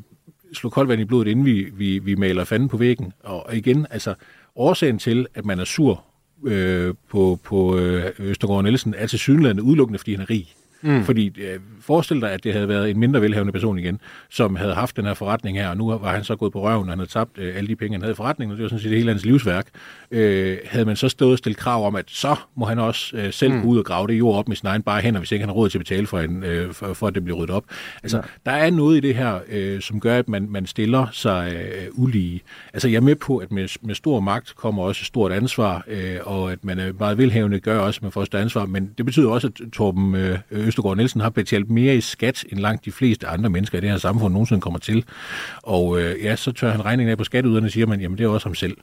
[0.53, 3.13] slå koldt vand i blodet, inden vi, vi, vi maler fanden på væggen.
[3.25, 4.15] Og igen, altså,
[4.57, 6.05] årsagen til, at man er sur
[6.45, 10.55] øh, på, på øh, Østergaard Nielsen, er til synlande udelukkende, fordi han er rig.
[10.83, 11.05] Mm.
[11.05, 14.75] Fordi øh, forestil dig, at det havde været en mindre velhavende person igen, som havde
[14.75, 16.99] haft den her forretning her, og nu var han så gået på røven, og han
[16.99, 18.93] havde tabt øh, alle de penge, han havde i forretningen, og det var sådan set
[18.93, 19.67] hele hans livsværk.
[20.11, 23.33] Øh, havde man så stået og stillet krav om, at så må han også øh,
[23.33, 23.63] selv mm.
[23.63, 25.49] gå ud og grave det jord op med sin egen bare hænder, hvis ikke han
[25.49, 27.65] har råd til at betale for, en, øh, for, for at det bliver ryddet op.
[28.03, 28.23] Altså, ja.
[28.51, 31.89] der er noget i det her, øh, som gør, at man, man stiller sig øh,
[31.93, 32.41] ulige.
[32.73, 35.85] Altså, jeg er med på, at med, med stor magt kommer også et stort ansvar,
[35.89, 38.91] øh, og at man er meget velhavende gør også, at man får større ansvar, men
[38.99, 40.39] det betyder også, at Torben øh,
[40.71, 43.91] Østergaard Nielsen har betalt mere i skat, end langt de fleste andre mennesker i det
[43.91, 45.05] her samfund nogensinde kommer til.
[45.63, 48.25] Og øh, ja, så tør han regningen af på skatteyderne, og siger man, jamen det
[48.25, 48.77] er også ham selv.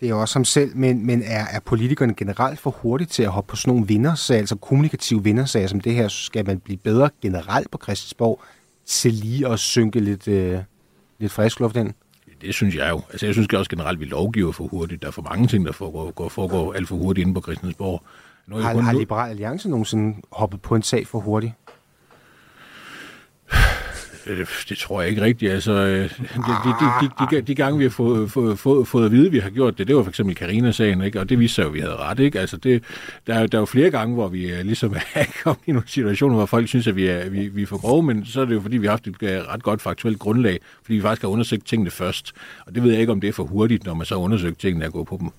[0.00, 3.30] Det er også ham selv, men, men er, er politikerne generelt for hurtigt til at
[3.30, 6.78] hoppe på sådan nogle vindersager, altså kommunikative vindersager som det her, så skal man blive
[6.78, 8.42] bedre generelt på Christiansborg
[8.86, 10.58] til lige at synke lidt, øh,
[11.18, 11.92] lidt frisk luft ind?
[12.40, 13.00] Det synes jeg jo.
[13.10, 15.02] Altså jeg synes også generelt, at vi lovgiver for hurtigt.
[15.02, 18.02] Der er for mange ting, der foregår, foregår alt for hurtigt inde på Christiansborg.
[18.50, 21.52] Nu har, har Liberal Alliance nogensinde hoppet på en sag for hurtigt?
[24.24, 25.52] Det, det tror jeg ikke rigtigt.
[25.52, 26.08] Altså, de,
[26.38, 29.38] de, de, de, de gange, vi har fået, fået, fået, fået at vide, at vi
[29.38, 31.20] har gjort det, det var for eksempel Carina-sagen, ikke?
[31.20, 32.18] og det viste sig jo, at vi havde ret.
[32.18, 32.40] Ikke?
[32.40, 32.84] Altså, det,
[33.26, 36.46] der, der er jo flere gange, hvor vi ligesom er kommet i nogle situationer, hvor
[36.46, 38.60] folk synes, at vi er, vi, vi er for grove, men så er det jo,
[38.60, 41.90] fordi vi har haft et ret godt faktuelt grundlag, fordi vi faktisk har undersøgt tingene
[41.90, 42.32] først.
[42.66, 44.60] Og det ved jeg ikke, om det er for hurtigt, når man så har undersøgt
[44.60, 45.30] tingene at gå på dem.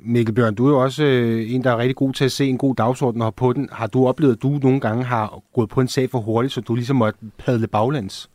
[0.00, 2.46] Mikkel Bjørn, du er jo også øh, en, der er rigtig god til at se
[2.46, 3.68] en god dagsorden og på den.
[3.72, 6.60] Har du oplevet, at du nogle gange har gået på en sag for hurtigt, så
[6.60, 8.30] du ligesom måtte padle baglands?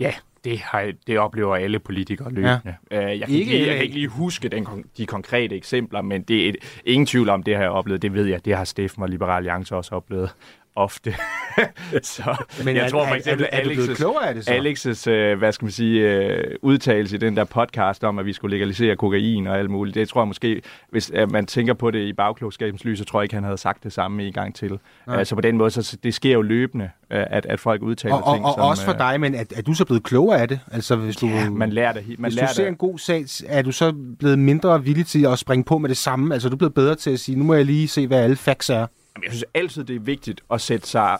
[0.00, 0.12] Ja,
[0.44, 2.76] det, har, det oplever alle politikere løbende.
[2.90, 3.12] Ja.
[3.12, 6.22] Uh, jeg, kan ikke, lige, jeg kan ikke lige huske den, de konkrete eksempler, men
[6.22, 8.02] det er et, ingen tvivl om, det har jeg oplevet.
[8.02, 10.34] Det ved jeg, det har Steffen og Liberal Alliance også oplevet
[10.76, 11.14] ofte.
[12.02, 14.50] så Men jeg er, tror for eksempel, er, er, er Alex's, klogere af det så?
[14.50, 18.32] Alex's, uh, hvad skal man sige, uh, udtalelse i den der podcast om, at vi
[18.32, 21.90] skulle legalisere kokain og alt muligt, det tror jeg måske, hvis uh, man tænker på
[21.90, 24.54] det i bagklogskabens lys, så tror jeg ikke, han havde sagt det samme i gang
[24.54, 24.78] til.
[25.06, 28.14] Uh, så på den måde, så det sker jo løbende, uh, at, at folk udtaler
[28.14, 28.44] og, ting.
[28.44, 30.60] Og, og som, også for dig, men er, er du så blevet klogere af det?
[30.72, 32.04] Altså, hvis du, ja, man lærer det.
[32.08, 32.68] Man hvis lærer du ser det.
[32.68, 35.96] en god sag, er du så blevet mindre villig til at springe på med det
[35.96, 36.34] samme?
[36.34, 38.36] Altså, er du blevet bedre til at sige, nu må jeg lige se, hvad alle
[38.36, 38.86] facts er?
[39.22, 41.18] Jeg synes altid, det er vigtigt at sætte sig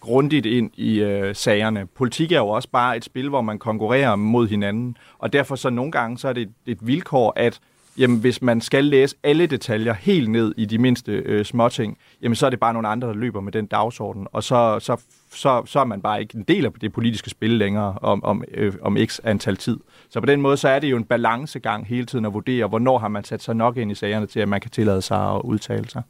[0.00, 1.86] grundigt ind i øh, sagerne.
[1.86, 5.70] Politik er jo også bare et spil, hvor man konkurrerer mod hinanden, og derfor så
[5.70, 7.60] nogle gange så er det et, et vilkår, at
[7.98, 12.36] jamen, hvis man skal læse alle detaljer helt ned i de mindste øh, småting, jamen,
[12.36, 14.96] så er det bare nogle andre, der løber med den dagsorden, og så, så,
[15.30, 18.44] så, så er man bare ikke en del af det politiske spil længere om, om,
[18.54, 19.78] øh, om x antal tid.
[20.10, 22.98] Så på den måde, så er det jo en balancegang hele tiden at vurdere, hvornår
[22.98, 25.40] har man sat sig nok ind i sagerne til, at man kan tillade sig at
[25.44, 26.02] udtale sig.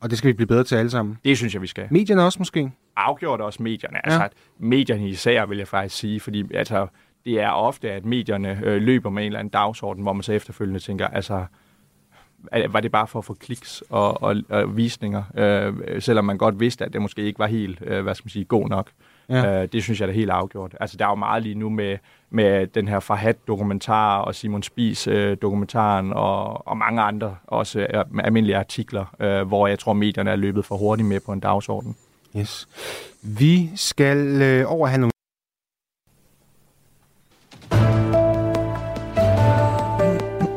[0.00, 1.18] Og det skal vi blive bedre til alle sammen.
[1.24, 1.88] Det synes jeg, vi skal.
[1.90, 2.72] Medierne også måske?
[2.96, 3.96] Afgjort også medierne.
[3.96, 4.10] Ja.
[4.10, 6.86] Altså, at medierne især, vil jeg faktisk sige, fordi altså,
[7.24, 10.32] det er ofte, at medierne øh, løber med en eller anden dagsorden, hvor man så
[10.32, 11.44] efterfølgende tænker, altså,
[12.68, 16.60] var det bare for at få kliks og, og, og visninger, øh, selvom man godt
[16.60, 18.90] vidste, at det måske ikke var helt, øh, hvad skal man sige, god nok.
[19.28, 19.62] Ja.
[19.62, 20.74] Øh, det synes jeg er helt afgjort.
[20.80, 21.98] Altså, der er jo meget lige nu med,
[22.30, 29.14] med den her Farhat-dokumentar og Simon Spies-dokumentaren og, og mange andre også øh, almindelige artikler,
[29.20, 31.96] øh, hvor jeg tror, medierne er løbet for hurtigt med på en dagsorden.
[32.36, 32.68] Yes.
[33.22, 35.12] Vi skal øh, over have nogle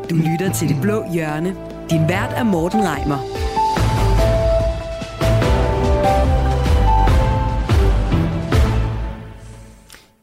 [0.10, 1.56] Du lytter til Det Blå Hjørne.
[1.90, 3.41] Din vært er Morten Reimer.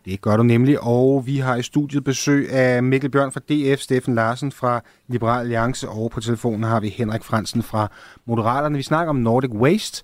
[0.09, 3.81] Det gør du nemlig, og vi har i studiet besøg af Mikkel Bjørn fra DF,
[3.81, 7.91] Steffen Larsen fra Liberal Alliance, og på telefonen har vi Henrik Fransen fra
[8.27, 8.77] Moderaterne.
[8.77, 10.03] Vi snakker om Nordic Waste,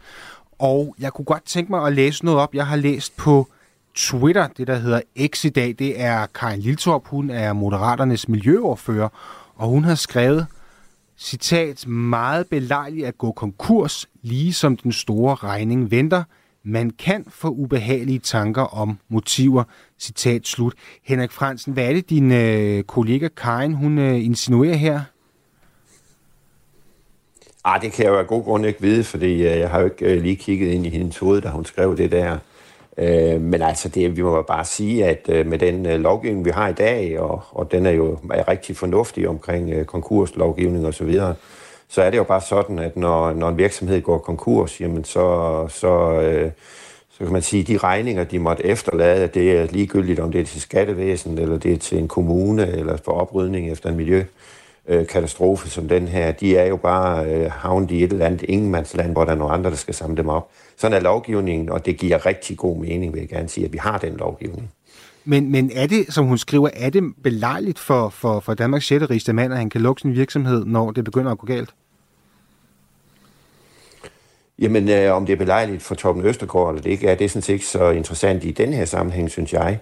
[0.59, 2.55] og jeg kunne godt tænke mig at læse noget op.
[2.55, 3.49] Jeg har læst på
[3.95, 9.09] Twitter, det der hedder X i dag, det er Karin Liltorp, hun er Moderaternes miljøordfører,
[9.57, 10.47] og hun har skrevet,
[11.19, 16.23] citat, meget belejligt at gå konkurs, lige som den store regning venter.
[16.67, 19.65] Man kan få ubehagelige tanker om motiver.
[19.99, 20.75] Citat slut.
[21.03, 25.01] Henrik Fransen, hvad er det, din øh, kollega Karin, hun øh, insinuerer her?
[27.65, 29.85] Ah, det kan jeg jo af god grund ikke vide, fordi øh, jeg har jo
[29.85, 32.39] ikke øh, lige kigget ind i hendes hoved, da hun skrev det der.
[32.99, 36.51] Øh, men altså, det, vi må bare sige, at øh, med den øh, lovgivning, vi
[36.51, 40.93] har i dag, og, og den er jo er rigtig fornuftig omkring øh, konkurslovgivning osv.,
[40.93, 41.35] så, videre,
[41.95, 45.67] så er det jo bare sådan, at når, når en virksomhed går konkurs, jamen så,
[45.69, 46.51] så, øh,
[47.11, 50.41] så kan man sige, at de regninger, de måtte efterlade, det er ligegyldigt, om det
[50.41, 54.25] er til skattevæsenet, eller det er til en kommune, eller for oprydning efter en miljø
[54.89, 59.13] katastrofe som den her, de er jo bare øh, havnet i et eller andet ingenmandsland,
[59.13, 60.51] hvor der er nogle andre, der skal samle dem op.
[60.77, 63.79] Sådan er lovgivningen, og det giver rigtig god mening, vil jeg gerne sige, at vi
[63.79, 64.71] har den lovgivning.
[65.25, 69.11] Men, men er det, som hun skriver, er det belejligt for, for, for Danmarks 6.
[69.11, 71.71] rigeste mand, at han kan lukke sin virksomhed, når det begynder at gå galt?
[74.59, 77.29] Jamen, øh, om det er belejligt for Torben Østergaard eller det ikke er, det er
[77.29, 79.79] sådan set ikke så interessant i den her sammenhæng, synes jeg.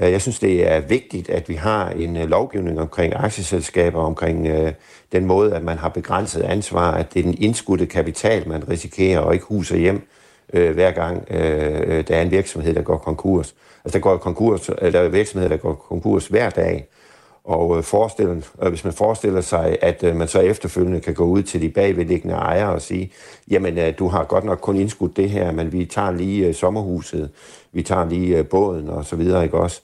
[0.00, 4.46] Øh, jeg synes, det er vigtigt, at vi har en øh, lovgivning omkring aktieselskaber, omkring
[4.46, 4.72] øh,
[5.12, 9.20] den måde, at man har begrænset ansvar, at det er den indskudte kapital, man risikerer,
[9.20, 10.08] og ikke huser hjem,
[10.52, 13.54] øh, hver gang øh, øh, der er en virksomhed, der går konkurs.
[13.84, 16.74] Altså, der går konkurs, eller der er virksomheder, der går konkurs hver dag.
[16.74, 17.01] Øh,
[17.50, 21.42] Øh, forestille, øh, hvis man forestiller sig, at øh, man så efterfølgende kan gå ud
[21.42, 23.12] til de bagvedliggende ejere og sige,
[23.50, 27.30] jamen du har godt nok kun indskudt det her, men vi tager lige sommerhuset,
[27.72, 29.80] vi tager lige båden og så videre, ikke også?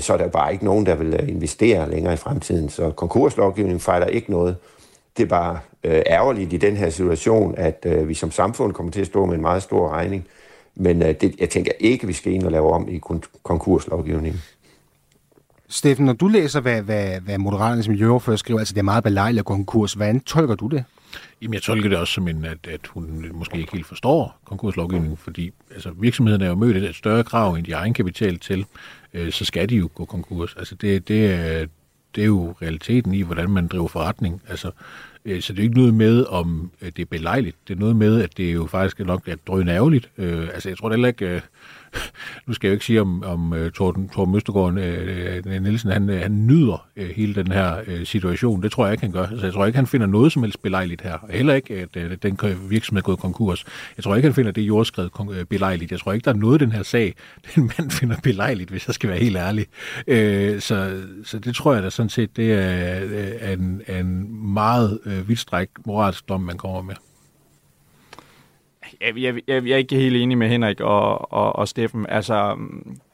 [0.00, 2.68] Så er der bare ikke nogen, der vil investere længere i fremtiden.
[2.68, 4.56] Så konkurslovgivningen fejler ikke noget.
[5.16, 9.06] Det er bare ærgerligt i den her situation, at vi som samfund kommer til at
[9.06, 10.26] stå med en meget stor regning.
[10.74, 13.00] Men det, jeg tænker ikke, at vi skal ind og lave om i
[13.42, 14.42] konkurslovgivningen.
[15.68, 19.38] Steffen, når du læser, hvad, hvad, hvad Moderaternes miljøoverfører skriver, altså det er meget belejligt
[19.38, 20.84] at gå konkurs, hvordan tolker du det?
[21.42, 25.16] Jamen, jeg tolker det også som, en, at, at hun måske ikke helt forstår konkurslovgivningen,
[25.16, 28.64] fordi altså, virksomheden er jo mødt et større krav end de egen kapital til,
[29.14, 30.54] øh, så skal de jo gå konkurs.
[30.58, 31.66] Altså, det, det, er,
[32.14, 34.42] det er jo realiteten i, hvordan man driver forretning.
[34.48, 34.70] Altså,
[35.24, 37.56] øh, så det er ikke noget med, om øh, det er belejligt.
[37.68, 40.10] Det er noget med, at det er jo faktisk nok er drøn ærgerligt.
[40.18, 41.26] Øh, altså, jeg tror heller ikke...
[41.26, 41.40] Øh,
[42.46, 46.08] nu skal jeg jo ikke sige om, om uh, Torben, Torben Østergaard uh, Nielsen, han,
[46.08, 48.62] han nyder uh, hele den her uh, situation.
[48.62, 49.26] Det tror jeg ikke, han gør.
[49.38, 51.26] Så jeg tror ikke, han finder noget som helst belejligt her.
[51.30, 52.38] Heller ikke, at uh, den
[52.70, 53.64] virksomhed er gået konkurs.
[53.96, 55.90] Jeg tror ikke, han finder det jordskred belejligt.
[55.90, 57.14] Jeg tror ikke, der er noget i den her sag,
[57.54, 59.66] den mand finder belejligt, hvis jeg skal være helt ærlig.
[59.96, 62.58] Uh, så, så det tror jeg da sådan set, det er,
[63.40, 66.94] er en, en meget uh, vidtstræk moralsk dom, man kommer med
[69.00, 72.06] jeg, jeg, jeg, jeg er ikke helt enig med Henrik og, og, og Steffen.
[72.08, 72.56] Altså,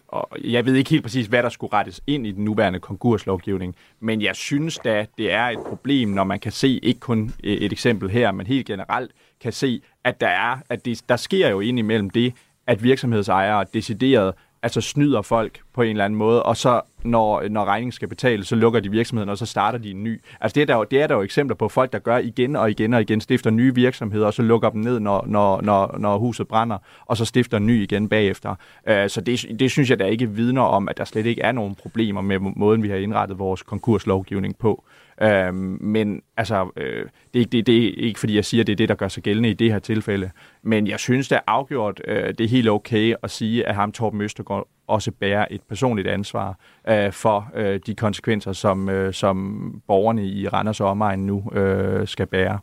[0.08, 3.76] og jeg ved ikke helt præcis, hvad der skulle rettes ind i den nuværende konkurslovgivning,
[4.00, 7.52] men jeg synes da, det er et problem, når man kan se, ikke kun e,
[7.52, 11.48] et eksempel her, men helt generelt kan se, at der er, at det, der sker
[11.48, 12.34] jo ind imellem det,
[12.66, 17.64] at virksomhedsejere decideret altså snyder folk på en eller anden måde, og så når, når
[17.64, 20.20] regningen skal betales, så lukker de virksomheden, og så starter de en ny.
[20.40, 22.56] Altså det er, der jo, det er der jo eksempler på folk, der gør igen
[22.56, 25.98] og igen og igen, stifter nye virksomheder, og så lukker dem ned, når, når, når,
[25.98, 28.50] når huset brænder, og så stifter en ny igen bagefter.
[28.90, 31.52] Uh, så det, det synes jeg da ikke vidner om, at der slet ikke er
[31.52, 34.84] nogen problemer med måden, vi har indrettet vores konkurslovgivning på.
[35.22, 38.76] Øh, men altså, øh, det, det, det er ikke fordi, jeg siger, at det er
[38.76, 40.30] det, der gør sig gældende i det her tilfælde.
[40.62, 43.92] Men jeg synes, det er afgjort, øh, det er helt okay at sige, at ham
[43.92, 49.60] Torben Østergaard også bærer et personligt ansvar øh, for øh, de konsekvenser, som, øh, som
[49.86, 52.58] borgerne i Randers og omegn nu øh, skal bære.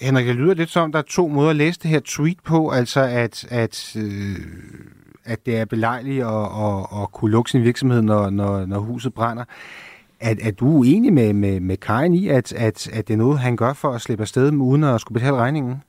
[0.00, 2.70] Henrik, det lyder lidt som, der er to måder at læse det her tweet på,
[2.70, 4.36] altså at, at, øh,
[5.24, 9.14] at det er belejligt at, at, at kunne lukke sin virksomhed, når, når, når huset
[9.14, 9.44] brænder.
[10.22, 13.38] Er, er du uenig med, med, med Karin i, at, at, at det er noget,
[13.38, 15.82] han gør for at slippe afsted uden at skulle betale regningen?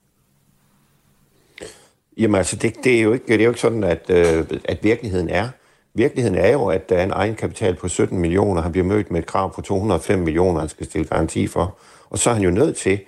[2.17, 4.83] Jamen altså, det, det, er, jo ikke, det er jo ikke sådan, at, øh, at
[4.83, 5.49] virkeligheden er.
[5.93, 8.61] Virkeligheden er jo, at der er en egenkapital på 17 millioner.
[8.61, 11.77] Han bliver mødt med et krav på 205 millioner, han skal stille garanti for.
[12.09, 12.99] Og så er han jo nødt til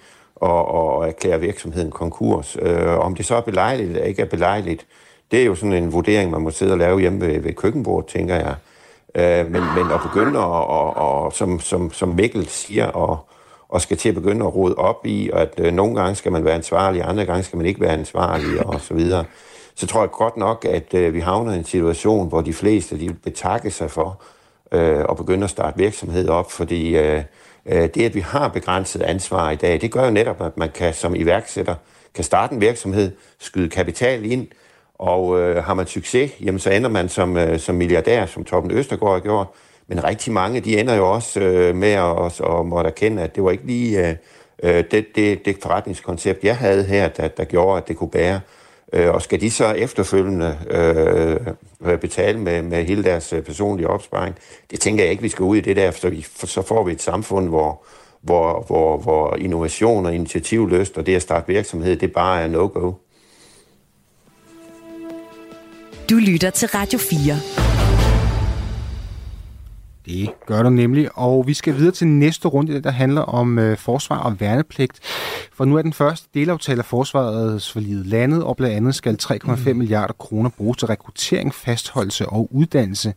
[0.42, 2.58] at, at erklære virksomheden konkurs.
[2.62, 4.86] Øh, om det så er belejligt eller ikke er belejligt,
[5.32, 8.10] det er jo sådan en vurdering, man må sidde og lave hjemme ved, ved køkkenbordet,
[8.10, 8.56] tænker jeg.
[9.15, 13.30] Øh, men, men at begynde at, og, og, som, som, som Mikkel siger, og,
[13.69, 16.45] og skal til at begynde at rode op i, at øh, nogle gange skal man
[16.45, 19.25] være ansvarlig, andre gange skal man ikke være ansvarlig, og så videre.
[19.75, 22.99] Så tror jeg godt nok, at øh, vi havner i en situation, hvor de fleste
[22.99, 24.21] de betakker sig for
[24.71, 27.23] øh, at begynde at starte virksomhed op, fordi øh,
[27.65, 30.69] øh, det, at vi har begrænset ansvar i dag, det gør jo netop, at man
[30.69, 31.75] kan som iværksætter
[32.13, 34.47] kan starte en virksomhed, skyde kapital ind,
[35.00, 38.72] og øh, har man succes, jamen så ender man som, øh, som milliardær, som Torben
[38.72, 39.48] Østergaard har gjort.
[39.88, 43.44] Men rigtig mange, de ender jo også øh, med at og måtte erkende, at det
[43.44, 44.16] var ikke lige øh,
[44.64, 48.40] øh, det, det, det forretningskoncept, jeg havde her, der, der gjorde, at det kunne bære.
[48.94, 51.38] Øh, og skal de så efterfølgende øh,
[51.86, 54.36] øh betale med, med hele deres øh, personlige opsparing?
[54.72, 56.84] Det tænker jeg ikke, vi skal ud i det der, så, vi, for så får
[56.84, 57.84] vi et samfund, hvor,
[58.22, 62.94] hvor, hvor, hvor innovation og initiativløst og det at starte virksomhed, det bare er no-go.
[66.10, 67.36] Du lytter til Radio 4.
[70.06, 73.78] Det gør du nemlig, og vi skal videre til næste runde, der handler om øh,
[73.78, 75.00] forsvar og værnepligt.
[75.54, 79.70] For nu er den første delaftale af forsvarets forliget landet, og blandt andet skal 3,5
[79.72, 79.78] mm.
[79.78, 83.13] milliarder kroner bruges til rekruttering, fastholdelse og uddannelse.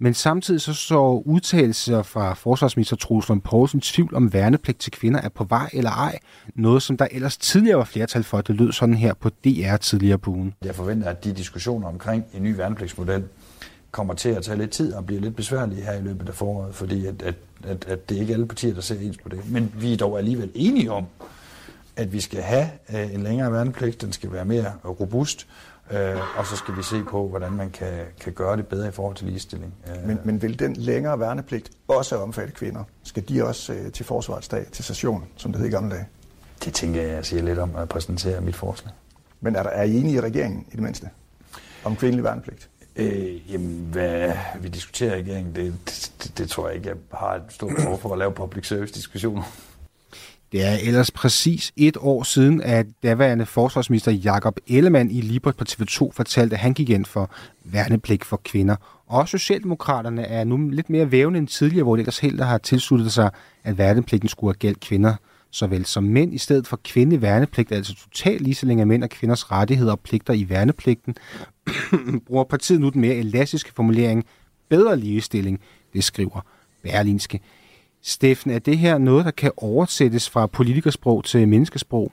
[0.00, 5.20] Men samtidig så så udtalelser fra forsvarsminister Troels Lund Poulsen tvivl om værnepligt til kvinder
[5.20, 6.18] er på vej eller ej.
[6.54, 8.40] Noget, som der ellers tidligere var flertal for.
[8.40, 10.54] Det lød sådan her på DR tidligere på ugen.
[10.64, 13.24] Jeg forventer, at de diskussioner omkring en ny værnepligtsmodel
[13.90, 16.74] kommer til at tage lidt tid og bliver lidt besværlige her i løbet af foråret,
[16.74, 17.34] fordi at, at,
[17.64, 19.50] at, at det er ikke alle partier, der ser ens på det.
[19.50, 21.06] Men vi er dog alligevel enige om,
[21.96, 25.46] at vi skal have øh, en længere værnepligt, den skal være mere robust,
[25.90, 28.90] øh, og så skal vi se på, hvordan man kan, kan gøre det bedre i
[28.90, 29.74] forhold til ligestilling.
[29.88, 30.06] Øh.
[30.06, 32.84] Men, men vil den længere værnepligt også omfatte kvinder?
[33.02, 36.06] Skal de også øh, til forsvarsdag, til session, som det hed i gamle dage?
[36.64, 38.92] Det tænker jeg, jeg siger lidt om at præsentere mit forslag.
[39.40, 41.10] Men er, der, er I enige i regeringen i det mindste
[41.84, 42.68] om kvindelig værnepligt?
[42.96, 45.74] Øh, jamen, hvad vi diskuterer i regeringen, det,
[46.22, 48.94] det, det tror jeg ikke, jeg har et stort behov for at lave public service
[48.94, 49.42] diskussioner.
[50.52, 55.64] Det er ellers præcis et år siden, at daværende forsvarsminister Jakob Ellemann i Libert på
[55.68, 57.30] TV2 fortalte, at han gik ind for
[57.64, 58.76] værnepligt for kvinder.
[59.06, 63.12] Og Socialdemokraterne er nu lidt mere vævende end tidligere, hvor det ellers helt har tilsluttet
[63.12, 63.30] sig,
[63.64, 65.14] at værnepligten skulle have gældt kvinder
[65.50, 69.50] såvel som mænd i stedet for kvindelig værnepligt, altså total ligestilling af mænd og kvinders
[69.50, 71.14] rettigheder og pligter i værnepligten,
[72.26, 74.24] bruger partiet nu den mere elastiske formulering
[74.68, 75.60] bedre ligestilling,
[75.92, 76.40] det skriver
[76.82, 77.40] Berlinske.
[78.02, 82.12] Steffen, er det her noget, der kan oversættes fra politikersprog til menneskesprog?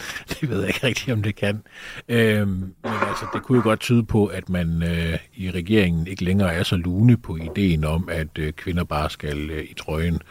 [0.28, 1.62] Det ved jeg ikke rigtigt, om det kan.
[2.08, 6.24] Øhm, men altså, det kunne jo godt tyde på, at man øh, i regeringen ikke
[6.24, 10.22] længere er så lune på ideen om, at øh, kvinder bare skal øh, i trøjen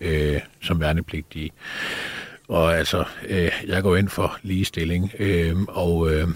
[0.00, 1.50] øh, som værnepligtige.
[2.48, 6.28] Og altså, øh, jeg går ind for ligestilling, øh, og øh,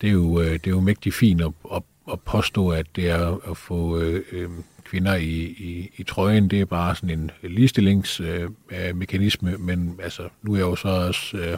[0.00, 3.10] det, er jo, øh, det er jo mægtig fint at, at, at påstå, at det
[3.10, 3.98] er at få...
[3.98, 4.48] Øh, øh,
[4.86, 10.52] kvinder i, i, i trøjen, det er bare sådan en ligestillingsmekanisme, øh, men altså, nu
[10.52, 11.56] er jeg jo så også øh,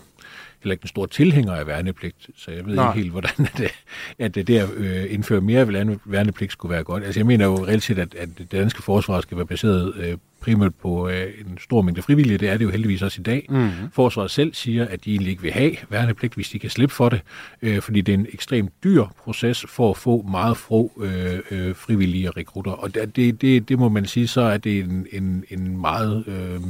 [0.62, 2.90] heller ikke en stor tilhænger af værnepligt, så jeg ved Nej.
[2.90, 3.70] ikke helt, hvordan det,
[4.18, 5.68] at det der øh, indføre mere
[6.04, 7.04] værnepligt skulle være godt.
[7.04, 10.16] Altså jeg mener jo reelt set, at, at det danske forsvar skal være baseret øh,
[10.40, 12.38] primært på øh, en stor mængde frivillige.
[12.38, 13.46] Det er det jo heldigvis også i dag.
[13.48, 13.90] Mm-hmm.
[13.92, 17.08] Forsvaret selv siger, at de egentlig ikke vil have værnepligt, hvis de kan slippe for
[17.08, 17.20] det,
[17.62, 21.74] øh, fordi det er en ekstremt dyr proces for at få meget få øh, øh,
[21.74, 22.72] frivillige rekrutter.
[22.72, 26.24] Og det, det, det må man sige, så er det en, en, en meget...
[26.26, 26.60] Øh,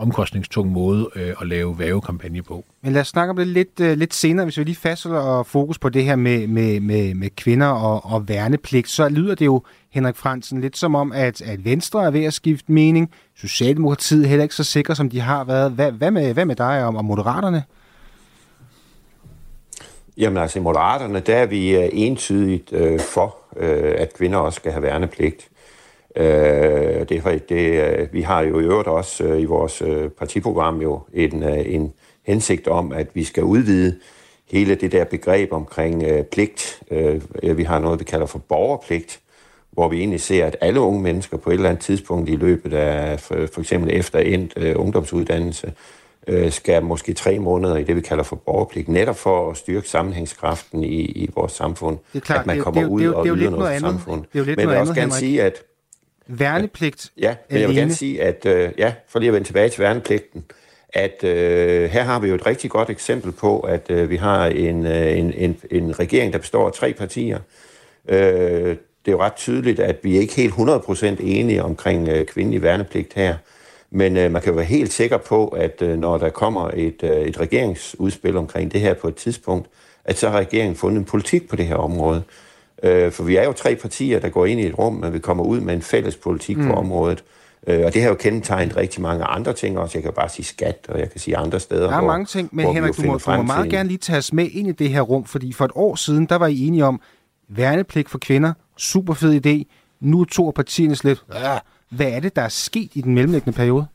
[0.00, 2.64] omkostningstung måde øh, at lave vævekampagne på.
[2.82, 5.78] Men lad os snakke om det lidt, øh, lidt senere, hvis vi lige fastholder fokus
[5.78, 9.62] på det her med, med, med, med kvinder og, og værnepligt, så lyder det jo,
[9.90, 14.28] Henrik Fransen, lidt som om, at, at Venstre er ved at skifte mening, Socialdemokratiet er
[14.28, 15.72] heller ikke så sikre, som de har været.
[15.72, 17.64] Hvad, hvad, med, hvad med dig og, og Moderaterne?
[20.16, 24.56] Jamen altså i Moderaterne, der er vi uh, entydigt uh, for, uh, at kvinder også
[24.56, 25.49] skal have værnepligt.
[26.16, 30.80] Øh, det, det, øh, vi har jo i øvrigt også øh, i vores øh, partiprogram
[30.80, 31.92] jo en, en
[32.26, 33.96] hensigt om, at vi skal udvide
[34.50, 36.82] hele det der begreb omkring øh, pligt.
[36.90, 37.20] Øh,
[37.58, 39.20] vi har noget, vi kalder for borgerpligt,
[39.70, 42.72] hvor vi egentlig ser, at alle unge mennesker på et eller andet tidspunkt i løbet
[42.72, 45.72] af for, for eksempel efter endt øh, ungdomsuddannelse
[46.26, 49.88] øh, skal måske tre måneder i det, vi kalder for borgerpligt, netop for at styrke
[49.88, 51.98] sammenhængskraften i, i vores samfund.
[52.12, 53.50] Det er klart, at man det, kommer det, ud det, og det, er jo yder
[53.50, 53.90] noget noget andet.
[53.90, 54.26] samfundet.
[54.32, 55.18] Det er jo lidt Men jeg vil også andet, gerne Henrik.
[55.20, 55.62] sige, at
[56.38, 57.80] Værnepligt Ja, men jeg vil alene.
[57.80, 60.44] gerne sige, at øh, ja, for lige at vende tilbage til værnepligten,
[60.88, 64.46] at øh, her har vi jo et rigtig godt eksempel på, at øh, vi har
[64.46, 67.38] en, øh, en, en, en regering, der består af tre partier.
[68.08, 72.62] Øh, det er jo ret tydeligt, at vi ikke helt 100% enige omkring øh, kvindelig
[72.62, 73.34] værnepligt her.
[73.90, 77.02] Men øh, man kan jo være helt sikker på, at øh, når der kommer et,
[77.02, 79.68] øh, et regeringsudspil omkring det her på et tidspunkt,
[80.04, 82.22] at så har regeringen fundet en politik på det her område.
[82.82, 85.18] Øh, for vi er jo tre partier, der går ind i et rum, men vi
[85.18, 86.66] kommer ud med en fælles politik mm.
[86.66, 87.24] På området.
[87.66, 89.98] Øh, og det har jo kendetegnet rigtig mange andre ting også.
[89.98, 92.26] Jeg kan bare sige skat, og jeg kan sige andre steder, Der er hvor, mange
[92.26, 94.72] ting, men Henrik, du må, du må meget gerne lige tage os med ind i
[94.72, 97.00] det her rum, fordi for et år siden, der var I enige om
[97.48, 99.74] værnepligt for kvinder, super fed idé.
[100.00, 103.14] Nu er to af partierne slet, "Ah, hvad er det, der er sket i den
[103.14, 103.86] mellemliggende periode?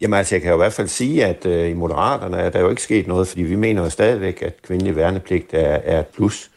[0.00, 2.60] Jamen altså, jeg kan jo i hvert fald sige, at øh, i Moderaterne er der
[2.60, 6.06] jo ikke sket noget, fordi vi mener jo stadigvæk, at kvindelig værnepligt er, er et
[6.06, 6.49] plus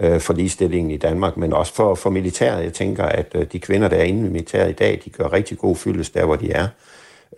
[0.00, 2.64] øh, for ligestillingen i Danmark, men også for, for militæret.
[2.64, 5.32] Jeg tænker, at øh, de kvinder, der er inde i militæret i dag, de gør
[5.32, 6.68] rigtig god fyldes der, hvor de er.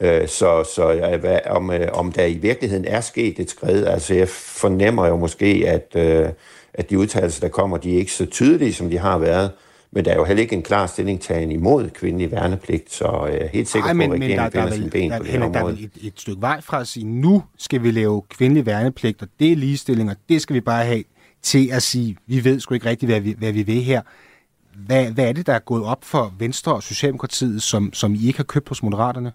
[0.00, 3.88] Øh, så så øh, hvad, om, øh, om der i virkeligheden er sket et skridt,
[3.88, 6.28] altså jeg fornemmer jo måske, at, øh,
[6.74, 9.50] at de udtalelser, der kommer, de er ikke så tydelige, som de har været.
[9.92, 13.48] Men der er jo heller ikke en klar stillingtagen imod kvindelig værnepligt, så jeg er
[13.48, 15.32] helt sikker Ej, men, på, at regeringen der, er finder sine ben der, på det
[15.32, 15.76] Henrik, der er område.
[15.76, 19.28] vel et, et stykke vej fra at sige, nu skal vi lave kvindelig værnepligt, og
[19.40, 21.04] det er ligestilling, og det skal vi bare have,
[21.47, 24.03] til at sige, vi ved sgu ikke rigtigt, hvad vi, hvad vi vil her.
[24.86, 28.26] Hvad, hvad er det, der er gået op for Venstre og Socialdemokratiet, som, som I
[28.26, 29.32] ikke har købt hos Moderaterne?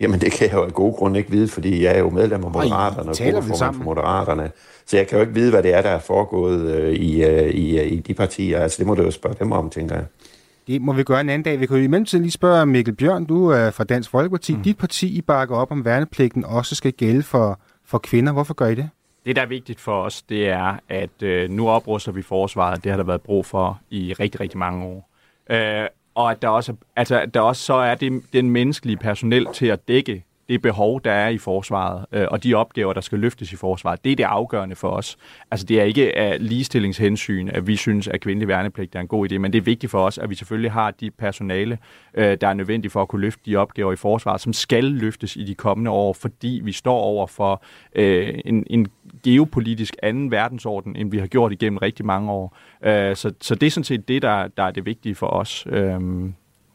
[0.00, 2.44] Jamen, det kan jeg jo af gode grunde ikke vide, fordi jeg er jo medlem
[2.44, 3.16] af Moderaterne og
[3.56, 3.74] sammen?
[3.74, 4.50] for Moderaterne.
[4.86, 7.50] Så jeg kan jo ikke vide, hvad det er, der er foregået øh, i, øh,
[7.50, 8.60] i, øh, i de partier.
[8.60, 10.04] Altså, det må du jo spørge dem om, tænker jeg.
[10.66, 11.60] Det må vi gøre en anden dag.
[11.60, 14.56] Vi kan jo i mellemtiden lige spørge Mikkel Bjørn, du er fra Dansk Folkeparti.
[14.56, 14.62] Mm.
[14.62, 18.32] Dit parti, I bakker op om værnepligten, også skal gælde for, for kvinder.
[18.32, 18.90] Hvorfor gør I det?
[19.28, 22.84] Det, der er vigtigt for os, det er, at øh, nu opruster vi forsvaret.
[22.84, 25.10] Det har der været brug for i rigtig, rigtig mange år.
[25.50, 29.66] Øh, og at der også, altså, der også så er det, den menneskelige personel til
[29.66, 33.52] at dække det behov, der er i forsvaret, øh, og de opgaver, der skal løftes
[33.52, 34.04] i forsvaret.
[34.04, 35.16] Det er det afgørende for os.
[35.50, 39.32] Altså, det er ikke af ligestillingshensyn, at vi synes, at kvindelig værnepligt er en god
[39.32, 41.78] idé, men det er vigtigt for os, at vi selvfølgelig har de personale,
[42.14, 45.36] øh, der er nødvendige for at kunne løfte de opgaver i forsvaret, som skal løftes
[45.36, 47.62] i de kommende år, fordi vi står over for
[47.94, 48.88] øh, en, en
[49.24, 52.56] geopolitisk anden verdensorden, end vi har gjort igennem rigtig mange år.
[52.84, 55.66] Øh, så, så det er sådan set det, der, der er det vigtige for os.
[55.70, 56.00] Øh,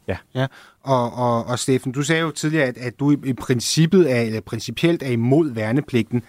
[0.07, 0.17] ja.
[0.35, 0.47] Ja,
[0.83, 4.21] og, og, og Steffen, du sagde jo tidligere, at, at du i, i princippet er,
[4.21, 6.23] eller principielt er imod værnepligten.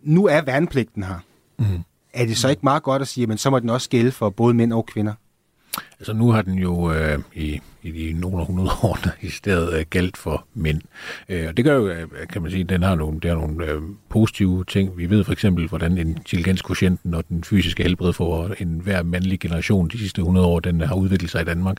[0.00, 1.18] Nu er værnepligten her.
[1.58, 1.84] Mm.
[2.12, 4.30] Er det så ikke meget godt at sige, men så må den også gælde for
[4.30, 5.14] både mænd og kvinder?
[6.00, 9.84] Altså nu har den jo øh, i, i de nogle hundrede år i stedet øh,
[9.90, 10.80] galt for mænd.
[11.28, 13.66] Øh, og det gør jo, øh, kan man sige, den har nogle, der er nogle
[13.66, 14.98] øh, positive ting.
[14.98, 19.88] Vi ved for eksempel, hvordan intelligenskvotienten og den fysiske helbred for en hver mandlig generation
[19.88, 21.76] de sidste 100 år, den øh, har udviklet sig i Danmark.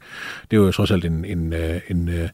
[0.51, 2.29] Det er jo trods alt en, en, øh, en, øh,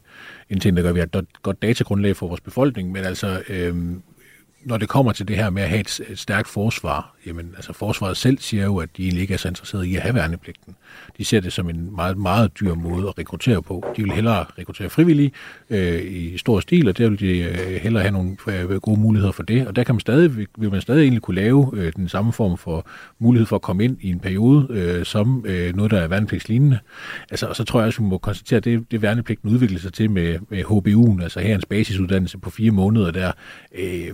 [0.50, 3.42] en ting, der gør, at vi har et godt datagrundlag for vores befolkning, men altså...
[3.48, 3.76] Øh,
[4.64, 8.16] når det kommer til det her med at have et stærkt forsvar, jamen altså forsvaret
[8.16, 10.76] selv siger jo, at de egentlig ikke er så interesserede i at have værnepligten.
[11.18, 13.84] De ser det som en meget, meget dyr måde at rekruttere på.
[13.96, 15.32] De vil hellere rekruttere frivillige
[15.70, 19.32] øh, i stor stil, og der vil de øh, hellere have nogle øh, gode muligheder
[19.32, 19.66] for det.
[19.66, 22.58] Og der kan man stadig, vil man stadig egentlig kunne lave øh, den samme form
[22.58, 22.86] for
[23.18, 26.78] mulighed for at komme ind i en periode, øh, som øh, noget, der er værnepligtslignende.
[27.30, 29.92] Altså, og så tror jeg også, vi må konstatere, at det, det værnepligten udvikler sig
[29.92, 33.32] til med, med HBU'en, altså her en basisuddannelse på fire måneder der,
[33.78, 34.10] øh,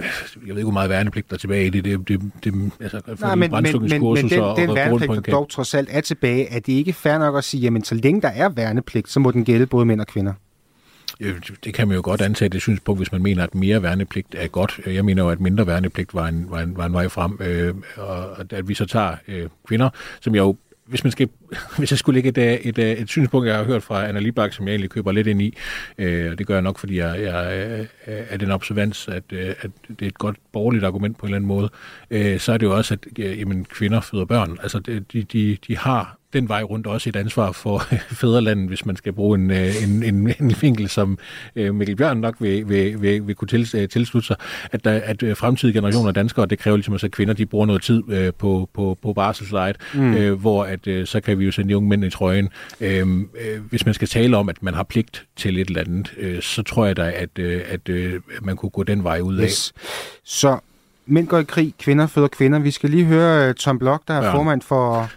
[0.00, 1.84] jeg ved ikke, hvor meget værnepligt der er tilbage i det.
[1.84, 5.48] det, det, det altså, Nej, men, men, men, men den, og, den værnepligt, der dog
[5.48, 8.28] trods alt er tilbage, er det ikke fair nok at sige, jamen så længe der
[8.28, 10.32] er værnepligt, så må den gælde både mænd og kvinder?
[11.64, 14.46] Det kan man jo godt antage det synspunkt, hvis man mener, at mere værnepligt er
[14.46, 14.80] godt.
[14.86, 17.74] Jeg mener jo, at mindre værnepligt var en, var en, var en vej frem, øh,
[17.96, 19.90] og at vi så tager øh, kvinder,
[20.20, 20.56] som jeg jo
[20.90, 21.28] hvis, man skal,
[21.78, 24.20] hvis jeg skulle lægge et, øh, et, et, et synspunkt, jeg har hørt fra Anna
[24.20, 25.56] Libak, som jeg egentlig køber lidt ind i,
[25.98, 29.70] øh, og det gør jeg nok, fordi jeg, jeg øh, er den observans, at, at
[29.88, 31.70] det er et godt borgerligt argument på en eller anden måde,
[32.10, 34.58] øh, så er det jo også, at øh, jamen, kvinder føder børn.
[34.62, 34.78] Altså,
[35.12, 37.78] de, de, de har den vej rundt også et ansvar for
[38.20, 41.18] fædrelandet, hvis man skal bruge en, en, en, en vinkel, som
[41.56, 44.36] Mikkel Bjørn nok vil, vil, vil, vil kunne til, tilslutte sig,
[44.72, 47.82] at, der, at fremtidige generationer af danskere, det kræver ligesom, at kvinder de bruger noget
[47.82, 50.14] tid øh, på, på, på barselslejet, mm.
[50.14, 52.48] øh, hvor at, øh, så kan vi jo sende de unge mænd i trøjen.
[52.80, 56.12] Øh, øh, hvis man skal tale om, at man har pligt til et eller andet,
[56.16, 59.36] øh, så tror jeg da, at, øh, at øh, man kunne gå den vej ud
[59.36, 59.44] af.
[59.44, 59.72] Yes.
[60.24, 60.58] Så
[61.06, 62.58] mænd går i krig, kvinder føder kvinder.
[62.58, 64.34] Vi skal lige høre Tom Blok, der er ja.
[64.34, 65.10] formand for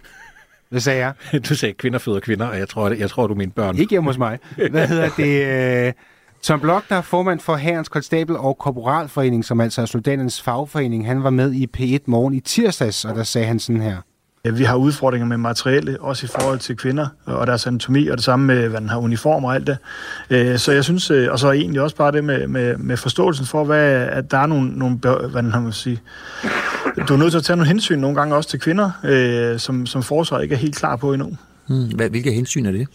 [0.74, 1.12] hvad sagde jeg?
[1.48, 3.78] Du sagde kvinder føder kvinder, og jeg tror, jeg tror du mente børn.
[3.78, 4.38] Ikke hjemme hos mig.
[4.70, 5.94] Hvad hedder det?
[6.42, 11.06] Tom Blok, der er formand for Herrens Konstabel og Korporalforening, som altså er soldaternes fagforening,
[11.06, 13.96] han var med i P1 Morgen i tirsdags, og der sagde han sådan her.
[14.52, 18.24] Vi har udfordringer med materielle, også i forhold til kvinder og deres anatomi, og det
[18.24, 19.76] samme med, hvad den har uniform og alt det.
[20.30, 23.46] Øh, så jeg synes, øh, og så egentlig også bare det med, med, med forståelsen
[23.46, 24.96] for, hvad, at der er nogle, nogle
[25.30, 26.00] hvad den har man sige,
[27.08, 29.86] du er nødt til at tage nogle hensyn nogle gange også til kvinder, øh, som,
[29.86, 31.36] som forsvaret ikke er helt klar på endnu.
[31.66, 31.86] Hmm.
[31.86, 32.88] Hvilke hensyn er det?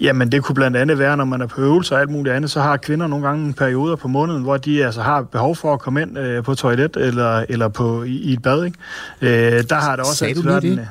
[0.00, 2.50] Jamen, det kunne blandt andet være, når man er på øvelse og alt muligt andet,
[2.50, 5.80] så har kvinder nogle gange perioder på måneden, hvor de altså har behov for at
[5.80, 8.64] komme ind øh, på toilet eller, eller på, i, i et bad.
[8.64, 8.78] Ikke?
[9.20, 10.88] Øh, der har det også Sagde du lige det?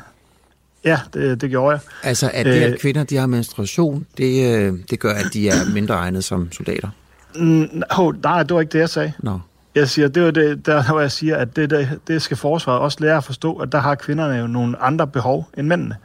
[0.85, 1.79] Ja, det, det gjorde jeg.
[2.03, 5.73] Altså, at det, at kvinder de har menstruation, det, øh, det gør, at de er
[5.73, 6.89] mindre egnet som soldater?
[7.35, 9.13] Mm, oh, nej, det var ikke det, jeg sagde.
[9.19, 9.39] Nå.
[9.75, 12.79] Jeg siger, det var det, der, hvor jeg siger, at det, det, det skal forsvaret
[12.79, 15.95] også lære at forstå, at der har kvinderne jo nogle andre behov end mændene.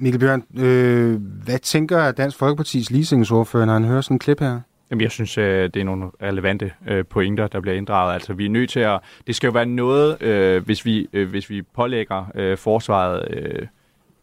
[0.00, 4.60] Mikkel Bjørn, øh, hvad tænker Dansk Folkepartis leasingsordfører, når han hører sådan en klip her?
[4.90, 8.14] Jamen, jeg synes, øh, det er nogle relevante øh, pointer, der bliver inddraget.
[8.14, 9.00] Altså, vi er nødt til at...
[9.26, 13.66] Det skal jo være noget, øh, hvis, vi, øh, hvis vi pålægger øh, forsvaret øh,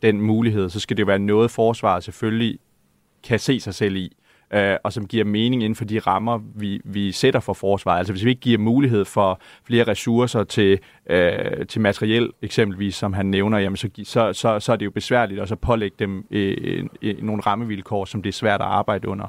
[0.01, 2.59] den mulighed, så skal det jo være noget, forsvaret selvfølgelig
[3.23, 4.15] kan se sig selv i
[4.54, 7.98] øh, og som giver mening inden for de rammer, vi, vi sætter for forsvaret.
[7.98, 10.80] Altså hvis vi ikke giver mulighed for flere ressourcer til,
[11.10, 14.91] øh, til materiel, eksempelvis, som han nævner, jamen så, så, så, så er det jo
[14.91, 19.08] besværligt at så pålægge dem øh, øh, nogle rammevilkår, som det er svært at arbejde
[19.08, 19.28] under.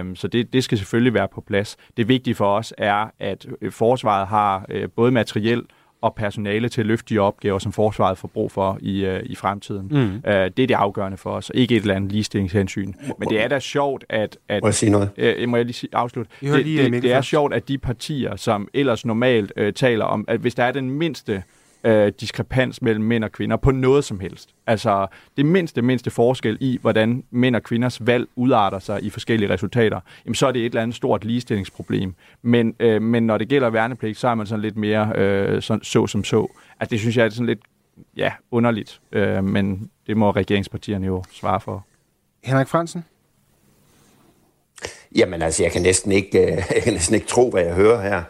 [0.00, 1.76] Um, så det, det skal selvfølgelig være på plads.
[1.96, 5.62] Det vigtige for os er, at øh, forsvaret har øh, både materiel
[6.02, 9.34] og personale til at løfte de opgaver, som forsvaret får brug for i, uh, i
[9.34, 9.88] fremtiden.
[9.90, 9.96] Mm.
[9.98, 12.92] Uh, det er det afgørende for os, ikke et eller andet ligestillingshensyn.
[13.18, 14.38] Men det er da sjovt, at...
[14.48, 15.38] at må jeg sige noget?
[15.42, 16.30] Uh, må jeg lige afslutte?
[16.40, 20.24] Det, lige, det, det er sjovt, at de partier, som ellers normalt uh, taler om,
[20.28, 21.42] at hvis der er den mindste
[21.84, 24.54] øh, diskrepans mellem mænd og kvinder på noget som helst.
[24.66, 25.06] Altså
[25.36, 30.00] det mindste, mindste forskel i, hvordan mænd og kvinders valg udarter sig i forskellige resultater,
[30.24, 32.14] jamen så er det et eller andet stort ligestillingsproblem.
[32.42, 35.78] Men, øh, men når det gælder værnepligt, så er man sådan lidt mere øh, så,
[35.82, 36.46] så som så.
[36.80, 37.60] Altså det synes jeg er sådan lidt
[38.16, 41.86] ja, underligt, øh, men det må regeringspartierne jo svare for.
[42.44, 43.04] Henrik Fransen?
[45.16, 48.02] Jamen altså, jeg kan næsten ikke, øh, jeg kan næsten ikke tro, hvad jeg hører
[48.02, 48.22] her.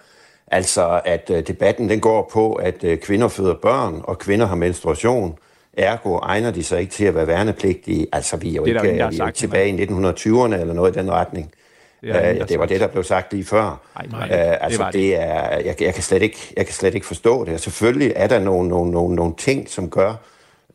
[0.57, 4.57] Altså, at øh, debatten den går på, at øh, kvinder føder børn, og kvinder har
[4.57, 5.39] menstruation.
[5.77, 8.07] Ergo egner de sig ikke til at være værnepligtige.
[8.13, 10.75] Altså, vi er jo det er ikke, der, vi er ikke tilbage i 1920'erne eller
[10.75, 11.53] noget i den retning.
[12.01, 13.81] Det, er, uh, det var det, der blev sagt lige før.
[14.11, 17.07] Nej, uh, altså, det, det er, jeg, jeg, kan slet ikke, jeg kan slet ikke
[17.07, 17.55] forstå det.
[17.55, 20.15] Og selvfølgelig er der nogle, nogle, nogle, nogle ting, som gør,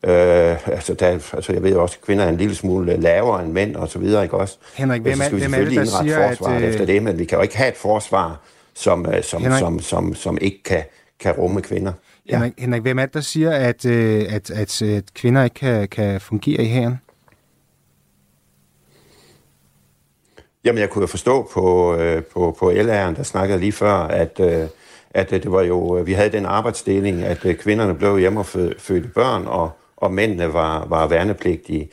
[0.06, 0.08] Uh,
[0.68, 3.76] altså, der, altså, jeg ved også, at kvinder er en lille smule lavere end mænd
[3.76, 4.56] og så videre, ikke også?
[4.74, 6.18] Henrik, hvem er, så skal vi hvem er det, der siger,
[6.48, 6.62] at...
[6.62, 8.40] efter det, men vi kan jo ikke have et forsvar,
[8.74, 9.58] som, øh, som, Henrik?
[9.58, 10.82] som, som, som ikke kan,
[11.20, 11.92] kan rumme kvinder.
[12.28, 12.36] Ja.
[12.36, 15.88] Henrik, Henrik, hvem er det, der siger, at, øh, at, at, at kvinder ikke kan,
[15.88, 16.98] kan fungere i hæren?
[20.64, 24.40] Jamen, jeg kunne jo forstå på, øh, på, på LR'en, der snakkede lige før, at,
[24.40, 24.68] øh,
[25.10, 29.08] at det var jo, vi havde den arbejdsdeling, at øh, kvinderne blev hjemme og fødte
[29.08, 31.88] børn, og, og mændene var, var værnepligtige.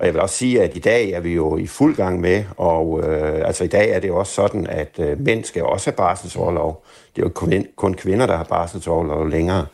[0.00, 2.44] Og jeg vil også sige, at i dag er vi jo i fuld gang med,
[2.56, 5.90] og øh, altså i dag er det jo også sådan, at øh, mænd skal også
[5.90, 6.84] have barselsoverlov.
[7.16, 9.66] Det er jo kun, kun kvinder, der har barselsoverlov længere.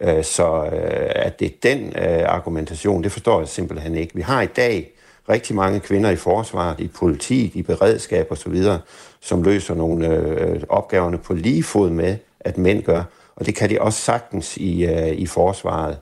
[0.00, 4.14] Øh, så øh, at det er den øh, argumentation, det forstår jeg simpelthen ikke.
[4.14, 4.90] Vi har i dag
[5.28, 8.62] rigtig mange kvinder i forsvaret, i politik, i beredskab osv.,
[9.20, 13.02] som løser nogle øh, opgaverne på lige fod med, at mænd gør.
[13.36, 15.98] Og det kan de også sagtens i, øh, i forsvaret.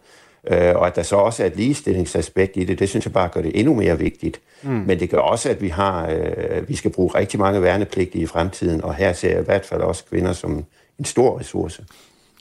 [0.50, 3.28] Øh, og at der så også er et ligestillingsaspekt i det, det synes jeg bare
[3.28, 4.40] gør det endnu mere vigtigt.
[4.62, 4.70] Mm.
[4.70, 8.26] Men det gør også, at vi har, øh, vi skal bruge rigtig mange værnepligtige i
[8.26, 10.64] fremtiden, og her ser jeg i hvert fald også kvinder som
[10.98, 11.84] en stor ressource.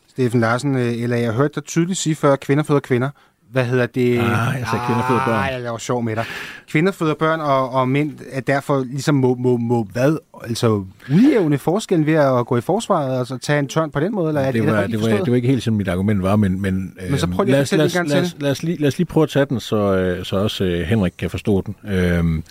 [0.08, 3.10] Steffen Larsen, eller jeg hørte dig tydeligt sige før, at kvinder føder kvinder.
[3.52, 4.18] Hvad hedder det?
[4.20, 4.20] Ah,
[4.60, 5.36] jeg sagde kvinder føder børn.
[5.36, 6.26] Nej, jeg var sjov med dig.
[6.72, 10.18] Kvinder føder børn, og, og mænd er derfor ligesom må, må, må hvad?
[10.44, 10.84] Altså
[11.14, 14.28] udjævne forskellen ved at gå i forsvaret, og altså tage en tørn på den måde?
[14.28, 16.24] Eller er det, det, var, det, det, var, det var ikke helt som mit argument
[16.24, 16.62] var, men...
[16.62, 18.88] Men, men så prøv lige at lad, os, lad, lad, os, lad, os lige, lad
[18.88, 21.76] os lige prøve at tage den, så, øh, så også uh, Henrik kan forstå den.
[21.92, 22.44] Øhm,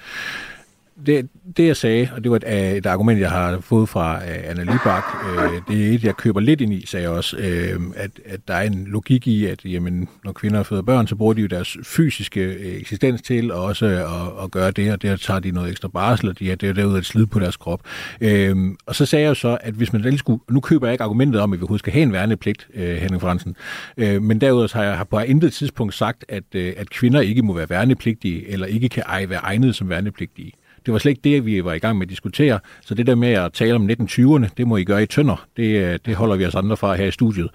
[1.06, 4.16] det, det jeg sagde, og det var et, øh, et argument, jeg har fået fra
[4.16, 7.36] uh, Anna Libak, øh, det er et, jeg køber lidt ind i, sagde jeg også,
[7.36, 11.16] øh, at, at der er en logik i, at jamen, når kvinder føder børn, så
[11.16, 15.02] bruger de jo deres fysiske øh, eksistens til og også at, at gøre det, og
[15.02, 17.80] der tager de noget ekstra barsel, og de er derude at slide på deres krop.
[18.20, 21.04] Øh, og så sagde jeg så, at hvis man lige skulle, nu køber jeg ikke
[21.04, 23.56] argumentet om, at vi overhovedet skal have en værnepligt, øh, Henning Fransen,
[23.96, 27.52] øh, men derudover har jeg på intet tidspunkt sagt, at, øh, at kvinder ikke må
[27.52, 30.52] være værnepligtige, eller ikke kan ej, være egnet som værnepligtige.
[30.88, 32.58] Det var slet ikke det, vi var i gang med at diskutere.
[32.80, 35.46] Så det der med at tale om 1920'erne, det må I gøre i tønder.
[35.56, 37.48] Det, øh, det holder vi os andre fra her i studiet.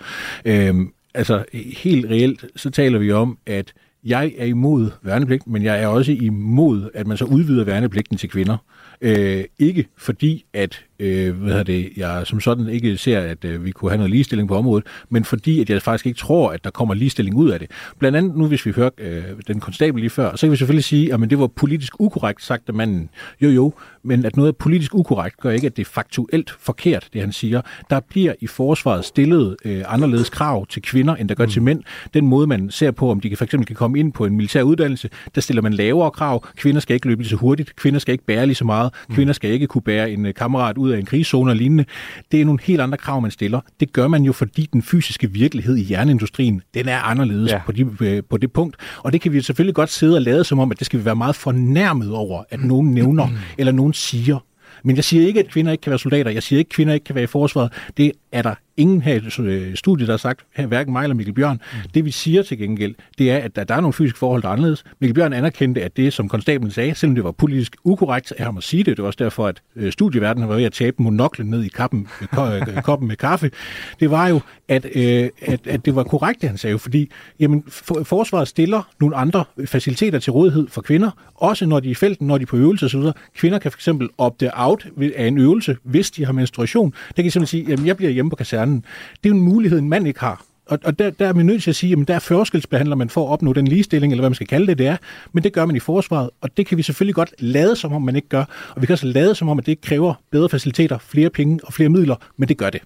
[0.45, 1.43] Øhm, altså
[1.77, 3.73] helt reelt, så taler vi om, at
[4.03, 8.29] jeg er imod værnepligt, men jeg er også imod, at man så udvider værnepligten til
[8.29, 8.57] kvinder.
[9.01, 13.65] Øh, ikke fordi, at øh, hvad hedder det, jeg som sådan ikke ser, at øh,
[13.65, 16.63] vi kunne have noget ligestilling på området, men fordi, at jeg faktisk ikke tror, at
[16.63, 17.71] der kommer ligestilling ud af det.
[17.99, 20.83] Blandt andet nu, hvis vi hører øh, den konstabel lige før, så kan vi selvfølgelig
[20.83, 23.09] sige, at det var politisk ukorrekt sagt af manden.
[23.41, 23.73] Jo jo,
[24.03, 27.31] men at noget er politisk ukorrekt gør ikke, at det er faktuelt forkert, det han
[27.31, 27.61] siger.
[27.89, 31.51] Der bliver i forsvaret stillet øh, anderledes krav til kvinder, end der gør mm.
[31.51, 31.83] til mænd.
[32.13, 34.35] Den måde, man ser på, om de kan, for eksempel kan komme ind på en
[34.35, 36.45] militær uddannelse, der stiller man lavere krav.
[36.55, 39.15] Kvinder skal ikke løbe lige så hurtigt, kvinder skal ikke bære lige så meget, mm.
[39.15, 41.85] kvinder skal ikke kunne bære en uh, kammerat ud af en krigszone og lignende.
[42.31, 43.59] Det er nogle helt andre krav, man stiller.
[43.79, 47.61] Det gør man jo, fordi den fysiske virkelighed i jernindustrien, den er anderledes ja.
[47.65, 48.75] på, de, øh, på det punkt.
[48.97, 51.05] Og det kan vi selvfølgelig godt sidde og lade som om, at det skal vi
[51.05, 53.35] være meget fornærmet over, at nogen nævner, mm.
[53.57, 54.39] eller nogen siger.
[54.83, 56.31] Men jeg siger ikke, at kvinder ikke kan være soldater.
[56.31, 57.71] Jeg siger ikke, at kvinder ikke kan være i forsvaret.
[57.97, 61.15] Det er der ingen her i øh, studiet, der har sagt, her, hverken mig eller
[61.15, 61.61] Mikkel Bjørn.
[61.73, 61.89] Mm.
[61.93, 64.47] Det vi siger til gengæld, det er, at der, der er nogle fysiske forhold, der
[64.47, 64.83] er anderledes.
[64.99, 68.57] Mikkel Bjørn anerkendte, at det, som konstablen sagde, selvom det var politisk ukorrekt af ham
[68.57, 71.49] at sige det, det var også derfor, at øh, studieverdenen var ved at tabe monoklen
[71.49, 73.51] ned i kappen, øh, koppen med kaffe,
[73.99, 77.63] det var jo, at, øh, at, at det var korrekt, det han sagde, fordi jamen,
[77.67, 81.95] for, forsvaret stiller nogle andre faciliteter til rådighed for kvinder, også når de er i
[81.95, 83.01] felten, når de er på øvelse osv.
[83.35, 86.93] Kvinder kan fx opte out af en øvelse, hvis de har menstruation.
[87.17, 88.85] Der kan simpelthen sige, jamen jeg bliver hjemme på kasernen.
[89.23, 90.45] Det er jo en mulighed, en mand ikke har.
[90.65, 93.09] Og, og der, der er vi nødt til at sige, at der er forskelsbehandler man
[93.09, 94.97] for at opnå den ligestilling, eller hvad man skal kalde det, det er.
[95.31, 98.01] Men det gør man i forsvaret, og det kan vi selvfølgelig godt lade som om,
[98.01, 98.45] man ikke gør.
[98.75, 101.73] Og vi kan også lade som om, at det kræver bedre faciliteter, flere penge og
[101.73, 102.81] flere midler, men det gør det.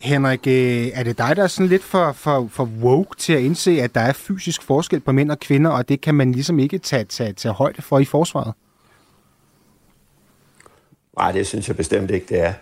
[0.00, 3.40] Henrik, øh, er det dig, der er sådan lidt for, for, for woke til at
[3.40, 6.58] indse, at der er fysisk forskel på mænd og kvinder, og det kan man ligesom
[6.58, 8.52] ikke tage, tage, tage højde for i forsvaret?
[11.18, 12.52] Nej, det synes jeg bestemt ikke, det er.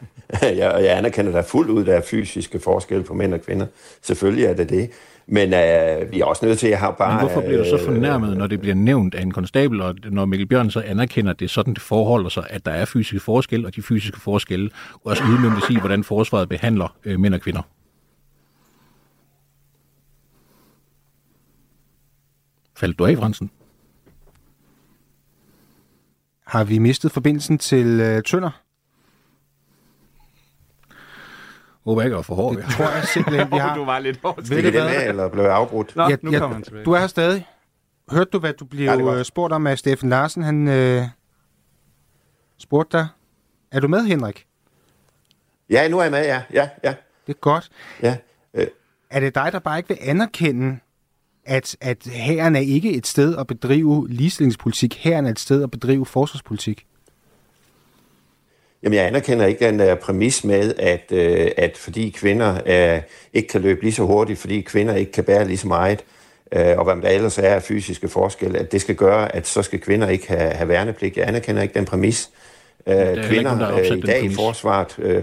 [0.42, 3.66] jeg, jeg anerkender der fuldt ud, der er fysiske forskelle på mænd og kvinder.
[4.02, 4.90] Selvfølgelig er det det.
[5.26, 7.12] Men øh, vi er også nødt til at have bare...
[7.12, 10.24] Men hvorfor bliver du så fornærmet, når det bliver nævnt af en konstabel, og når
[10.24, 13.66] Mikkel Bjørn så anerkender, at det sådan, det forholder sig, at der er fysiske forskelle,
[13.66, 14.70] og de fysiske forskelle
[15.04, 17.62] også udmyndtes i, hvordan forsvaret behandler øh, mænd og kvinder?
[22.76, 23.50] Faldt du af, Fransen?
[26.56, 28.50] Har vi mistet forbindelsen til øh, Tønder?
[31.84, 32.56] Håber ikke, at for hård.
[32.56, 33.76] Det tror jeg simpelthen, vi har.
[33.76, 34.50] du var lidt hårdt.
[34.50, 35.96] Ved det med, eller blev afbrudt?
[35.96, 36.84] Nå, ja, nu kommer han tilbage.
[36.84, 37.46] Du er her stadig.
[38.10, 40.42] Hørte du, hvad du blev ja, spurgt om af Steffen Larsen?
[40.42, 41.02] Han øh,
[42.58, 43.06] spurgte dig.
[43.72, 44.46] Er du med, Henrik?
[45.70, 46.42] Ja, nu er jeg med, ja.
[46.52, 46.94] ja, ja.
[47.26, 47.68] Det er godt.
[48.02, 48.16] Ja.
[48.54, 48.66] Øh.
[49.10, 50.78] Er det dig, der bare ikke vil anerkende,
[51.46, 54.98] at, at hæren er ikke et sted at bedrive ligestillingspolitik.
[55.00, 56.86] Hæren er et sted at bedrive forsvarspolitik.
[58.82, 63.48] Jamen, jeg anerkender ikke den der præmis med, at, øh, at fordi kvinder øh, ikke
[63.48, 66.04] kan løbe lige så hurtigt, fordi kvinder ikke kan bære lige så meget,
[66.52, 69.62] øh, og hvad der ellers er af fysiske forskelle, at det skal gøre, at så
[69.62, 71.16] skal kvinder ikke have, have værnepligt.
[71.16, 72.30] Jeg anerkender ikke den præmis.
[72.86, 75.22] Øh, kvinder øh, i dag i forsvaret, øh,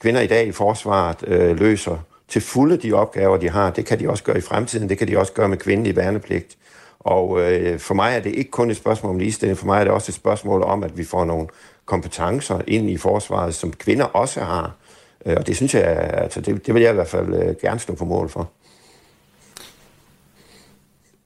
[0.00, 1.98] kvinder i dag i forsvaret øh, løser
[2.28, 3.70] til fulde de opgaver, de har.
[3.70, 4.88] Det kan de også gøre i fremtiden.
[4.88, 6.56] Det kan de også gøre med kvindelig værnepligt.
[6.98, 9.58] Og øh, for mig er det ikke kun et spørgsmål om ligestilling.
[9.58, 11.48] For mig er det også et spørgsmål om, at vi får nogle
[11.84, 14.74] kompetencer ind i forsvaret, som kvinder også har.
[15.26, 17.80] Øh, og det synes jeg, altså det, det vil jeg i hvert fald øh, gerne
[17.80, 18.50] stå på mål for.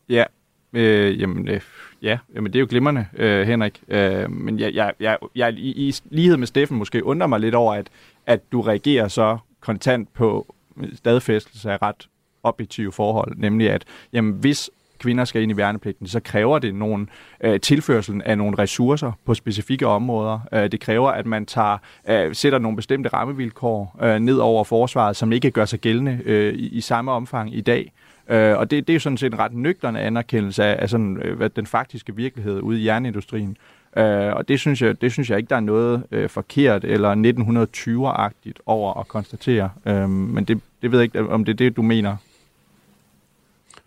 [0.09, 0.24] Ja,
[0.72, 1.61] øh, jamen, øh,
[2.03, 3.82] ja, jamen det er jo glimrende, øh, Henrik.
[3.88, 7.55] Øh, men jeg, jeg, jeg, jeg i, i lighed med Steffen måske undrer mig lidt
[7.55, 7.86] over, at,
[8.26, 10.55] at du reagerer så kontant på
[10.95, 12.09] stadfæstelse af ret
[12.43, 17.07] objektive forhold, nemlig at jamen, hvis kvinder skal ind i værnepligten, så kræver det nogle
[17.41, 20.41] øh, tilførsel af nogle ressourcer på specifikke områder.
[20.53, 25.16] Øh, det kræver, at man tager, øh, sætter nogle bestemte rammevilkår øh, ned over forsvaret,
[25.16, 27.93] som ikke gør sig gældende øh, i, i samme omfang i dag.
[28.29, 31.16] Øh, og det, det er jo sådan set en ret nøgterne anerkendelse af, af sådan,
[31.16, 33.57] øh, hvad den faktiske virkelighed ude i jernindustrien.
[33.97, 37.14] Øh, og det synes, jeg, det synes jeg ikke, der er noget øh, forkert eller
[37.14, 39.70] 1920'er-agtigt over at konstatere.
[39.86, 42.16] Øh, men det, det ved jeg ikke, om det er det, du mener.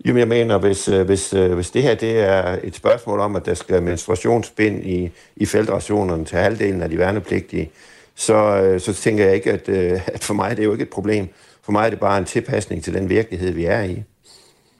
[0.05, 3.35] Jamen, jeg mener, hvis, øh, hvis, øh, hvis det her det er et spørgsmål om,
[3.35, 7.71] at der skal menstruationsbind i, i feltrationerne til halvdelen af de værnepligtige,
[8.15, 10.89] så, øh, så tænker jeg ikke, at, at for mig det er jo ikke et
[10.89, 11.29] problem.
[11.63, 14.03] For mig er det bare en tilpasning til den virkelighed, vi er i.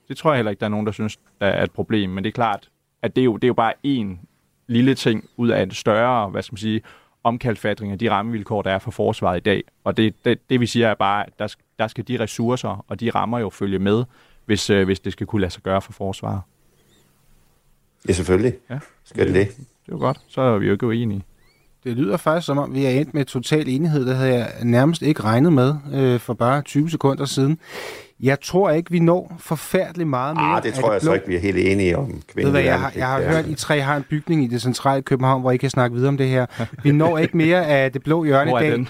[0.07, 2.09] Det tror jeg heller ikke, der er nogen, der synes, der er et problem.
[2.09, 2.69] Men det er klart,
[3.01, 4.19] at det er jo, det er jo bare en
[4.67, 6.81] lille ting ud af en større, hvad skal man sige,
[7.23, 9.63] omkalfatring af de rammevilkår, der er for forsvaret i dag.
[9.83, 12.99] Og det, det, det vi siger er bare, at der, der skal de ressourcer og
[12.99, 14.03] de rammer jo følge med,
[14.45, 16.41] hvis, øh, hvis det skal kunne lade sig gøre for forsvaret.
[18.07, 18.53] Ja, selvfølgelig.
[18.69, 18.79] Ja.
[19.03, 19.47] Skal det det?
[19.57, 20.21] Det er jo godt.
[20.27, 21.23] Så er vi jo ikke uenige.
[21.83, 24.05] Det lyder faktisk som om, vi er endt med total enighed.
[24.05, 27.57] Det havde jeg nærmest ikke regnet med øh, for bare 20 sekunder siden.
[28.19, 30.45] Jeg tror ikke, vi når forfærdeligt meget mere.
[30.45, 32.21] Ah, det tror jeg så ikke, vi er helt enige om.
[32.35, 34.61] Ved hvad, jeg, har, jeg har hørt, at I tre har en bygning i det
[34.61, 36.45] centrale København, hvor I kan snakke videre om det her.
[36.83, 38.85] Vi når ikke mere af det blå hjørne i dag.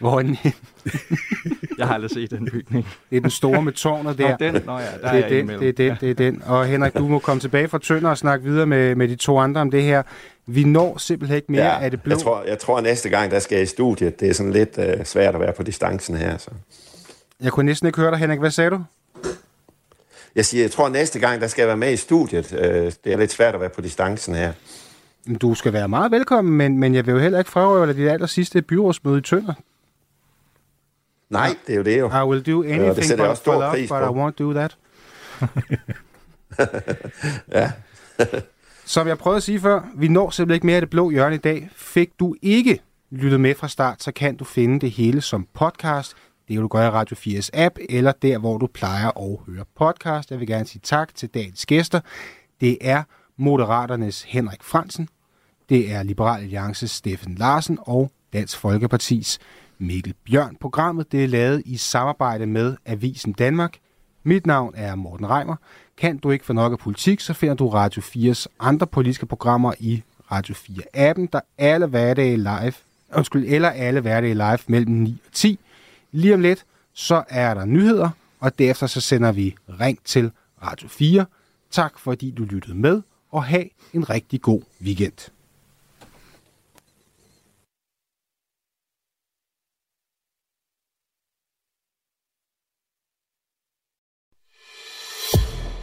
[0.00, 0.38] Hvor er den?
[1.78, 2.86] Jeg har aldrig set den bygning.
[3.10, 4.30] Det er den store med tårnet der.
[4.30, 4.62] Nå, den.
[4.66, 6.42] Nå ja, der det er er, jeg den, det er den, det er den.
[6.46, 9.38] Og Henrik, du må komme tilbage fra Tønder og snakke videre med, med de to
[9.38, 10.02] andre om det her.
[10.46, 12.10] Vi når simpelthen ikke mere Ja, af det blå.
[12.14, 14.20] jeg tror, jeg tror at næste gang, der skal jeg i studiet.
[14.20, 16.38] Det er sådan lidt øh, svært at være på distancen her.
[16.38, 16.50] Så.
[17.40, 18.38] Jeg kunne næsten ikke høre dig, Henrik.
[18.38, 18.80] Hvad sagde du?
[20.34, 22.52] Jeg siger, jeg tror at næste gang, der skal jeg være med i studiet.
[22.58, 24.52] Øh, det er lidt svært at være på distancen her.
[25.42, 28.08] Du skal være meget velkommen, men, men jeg vil jo heller ikke frarøve dig dit
[28.08, 29.54] aller sidste byrådsmøde i Tønder.
[31.32, 32.08] Nej, det er jo det jo.
[32.08, 33.94] I will do det anything også for stor love, but på.
[33.94, 34.76] I won't do that.
[37.58, 37.72] ja.
[38.84, 41.34] Som jeg prøvede at sige før, vi når simpelthen ikke mere af det blå hjørne
[41.34, 41.70] i dag.
[41.76, 42.80] Fik du ikke
[43.10, 46.14] lyttet med fra start, så kan du finde det hele som podcast.
[46.48, 49.64] Det kan du gøre i Radio 4's app, eller der, hvor du plejer at høre
[49.76, 50.30] podcast.
[50.30, 52.00] Jeg vil gerne sige tak til dagens gæster.
[52.60, 53.02] Det er
[53.36, 55.08] Moderaternes Henrik Fransen,
[55.68, 59.38] det er Liberal Alliances Steffen Larsen og Dansk Folkepartis
[59.82, 60.56] Mikkel Bjørn.
[60.60, 63.78] Programmet det er lavet i samarbejde med Avisen Danmark.
[64.22, 65.56] Mit navn er Morten Reimer.
[65.96, 69.72] Kan du ikke få nok af politik, så finder du Radio 4's andre politiske programmer
[69.80, 70.02] i
[70.32, 72.72] Radio 4-appen, der alle hverdage live,
[73.14, 75.58] undskyld, eller alle hverdage live mellem 9 og 10.
[76.12, 78.10] Lige om lidt, så er der nyheder,
[78.40, 80.30] og derefter så sender vi Ring til
[80.62, 81.26] Radio 4.
[81.70, 85.30] Tak fordi du lyttede med, og have en rigtig god weekend.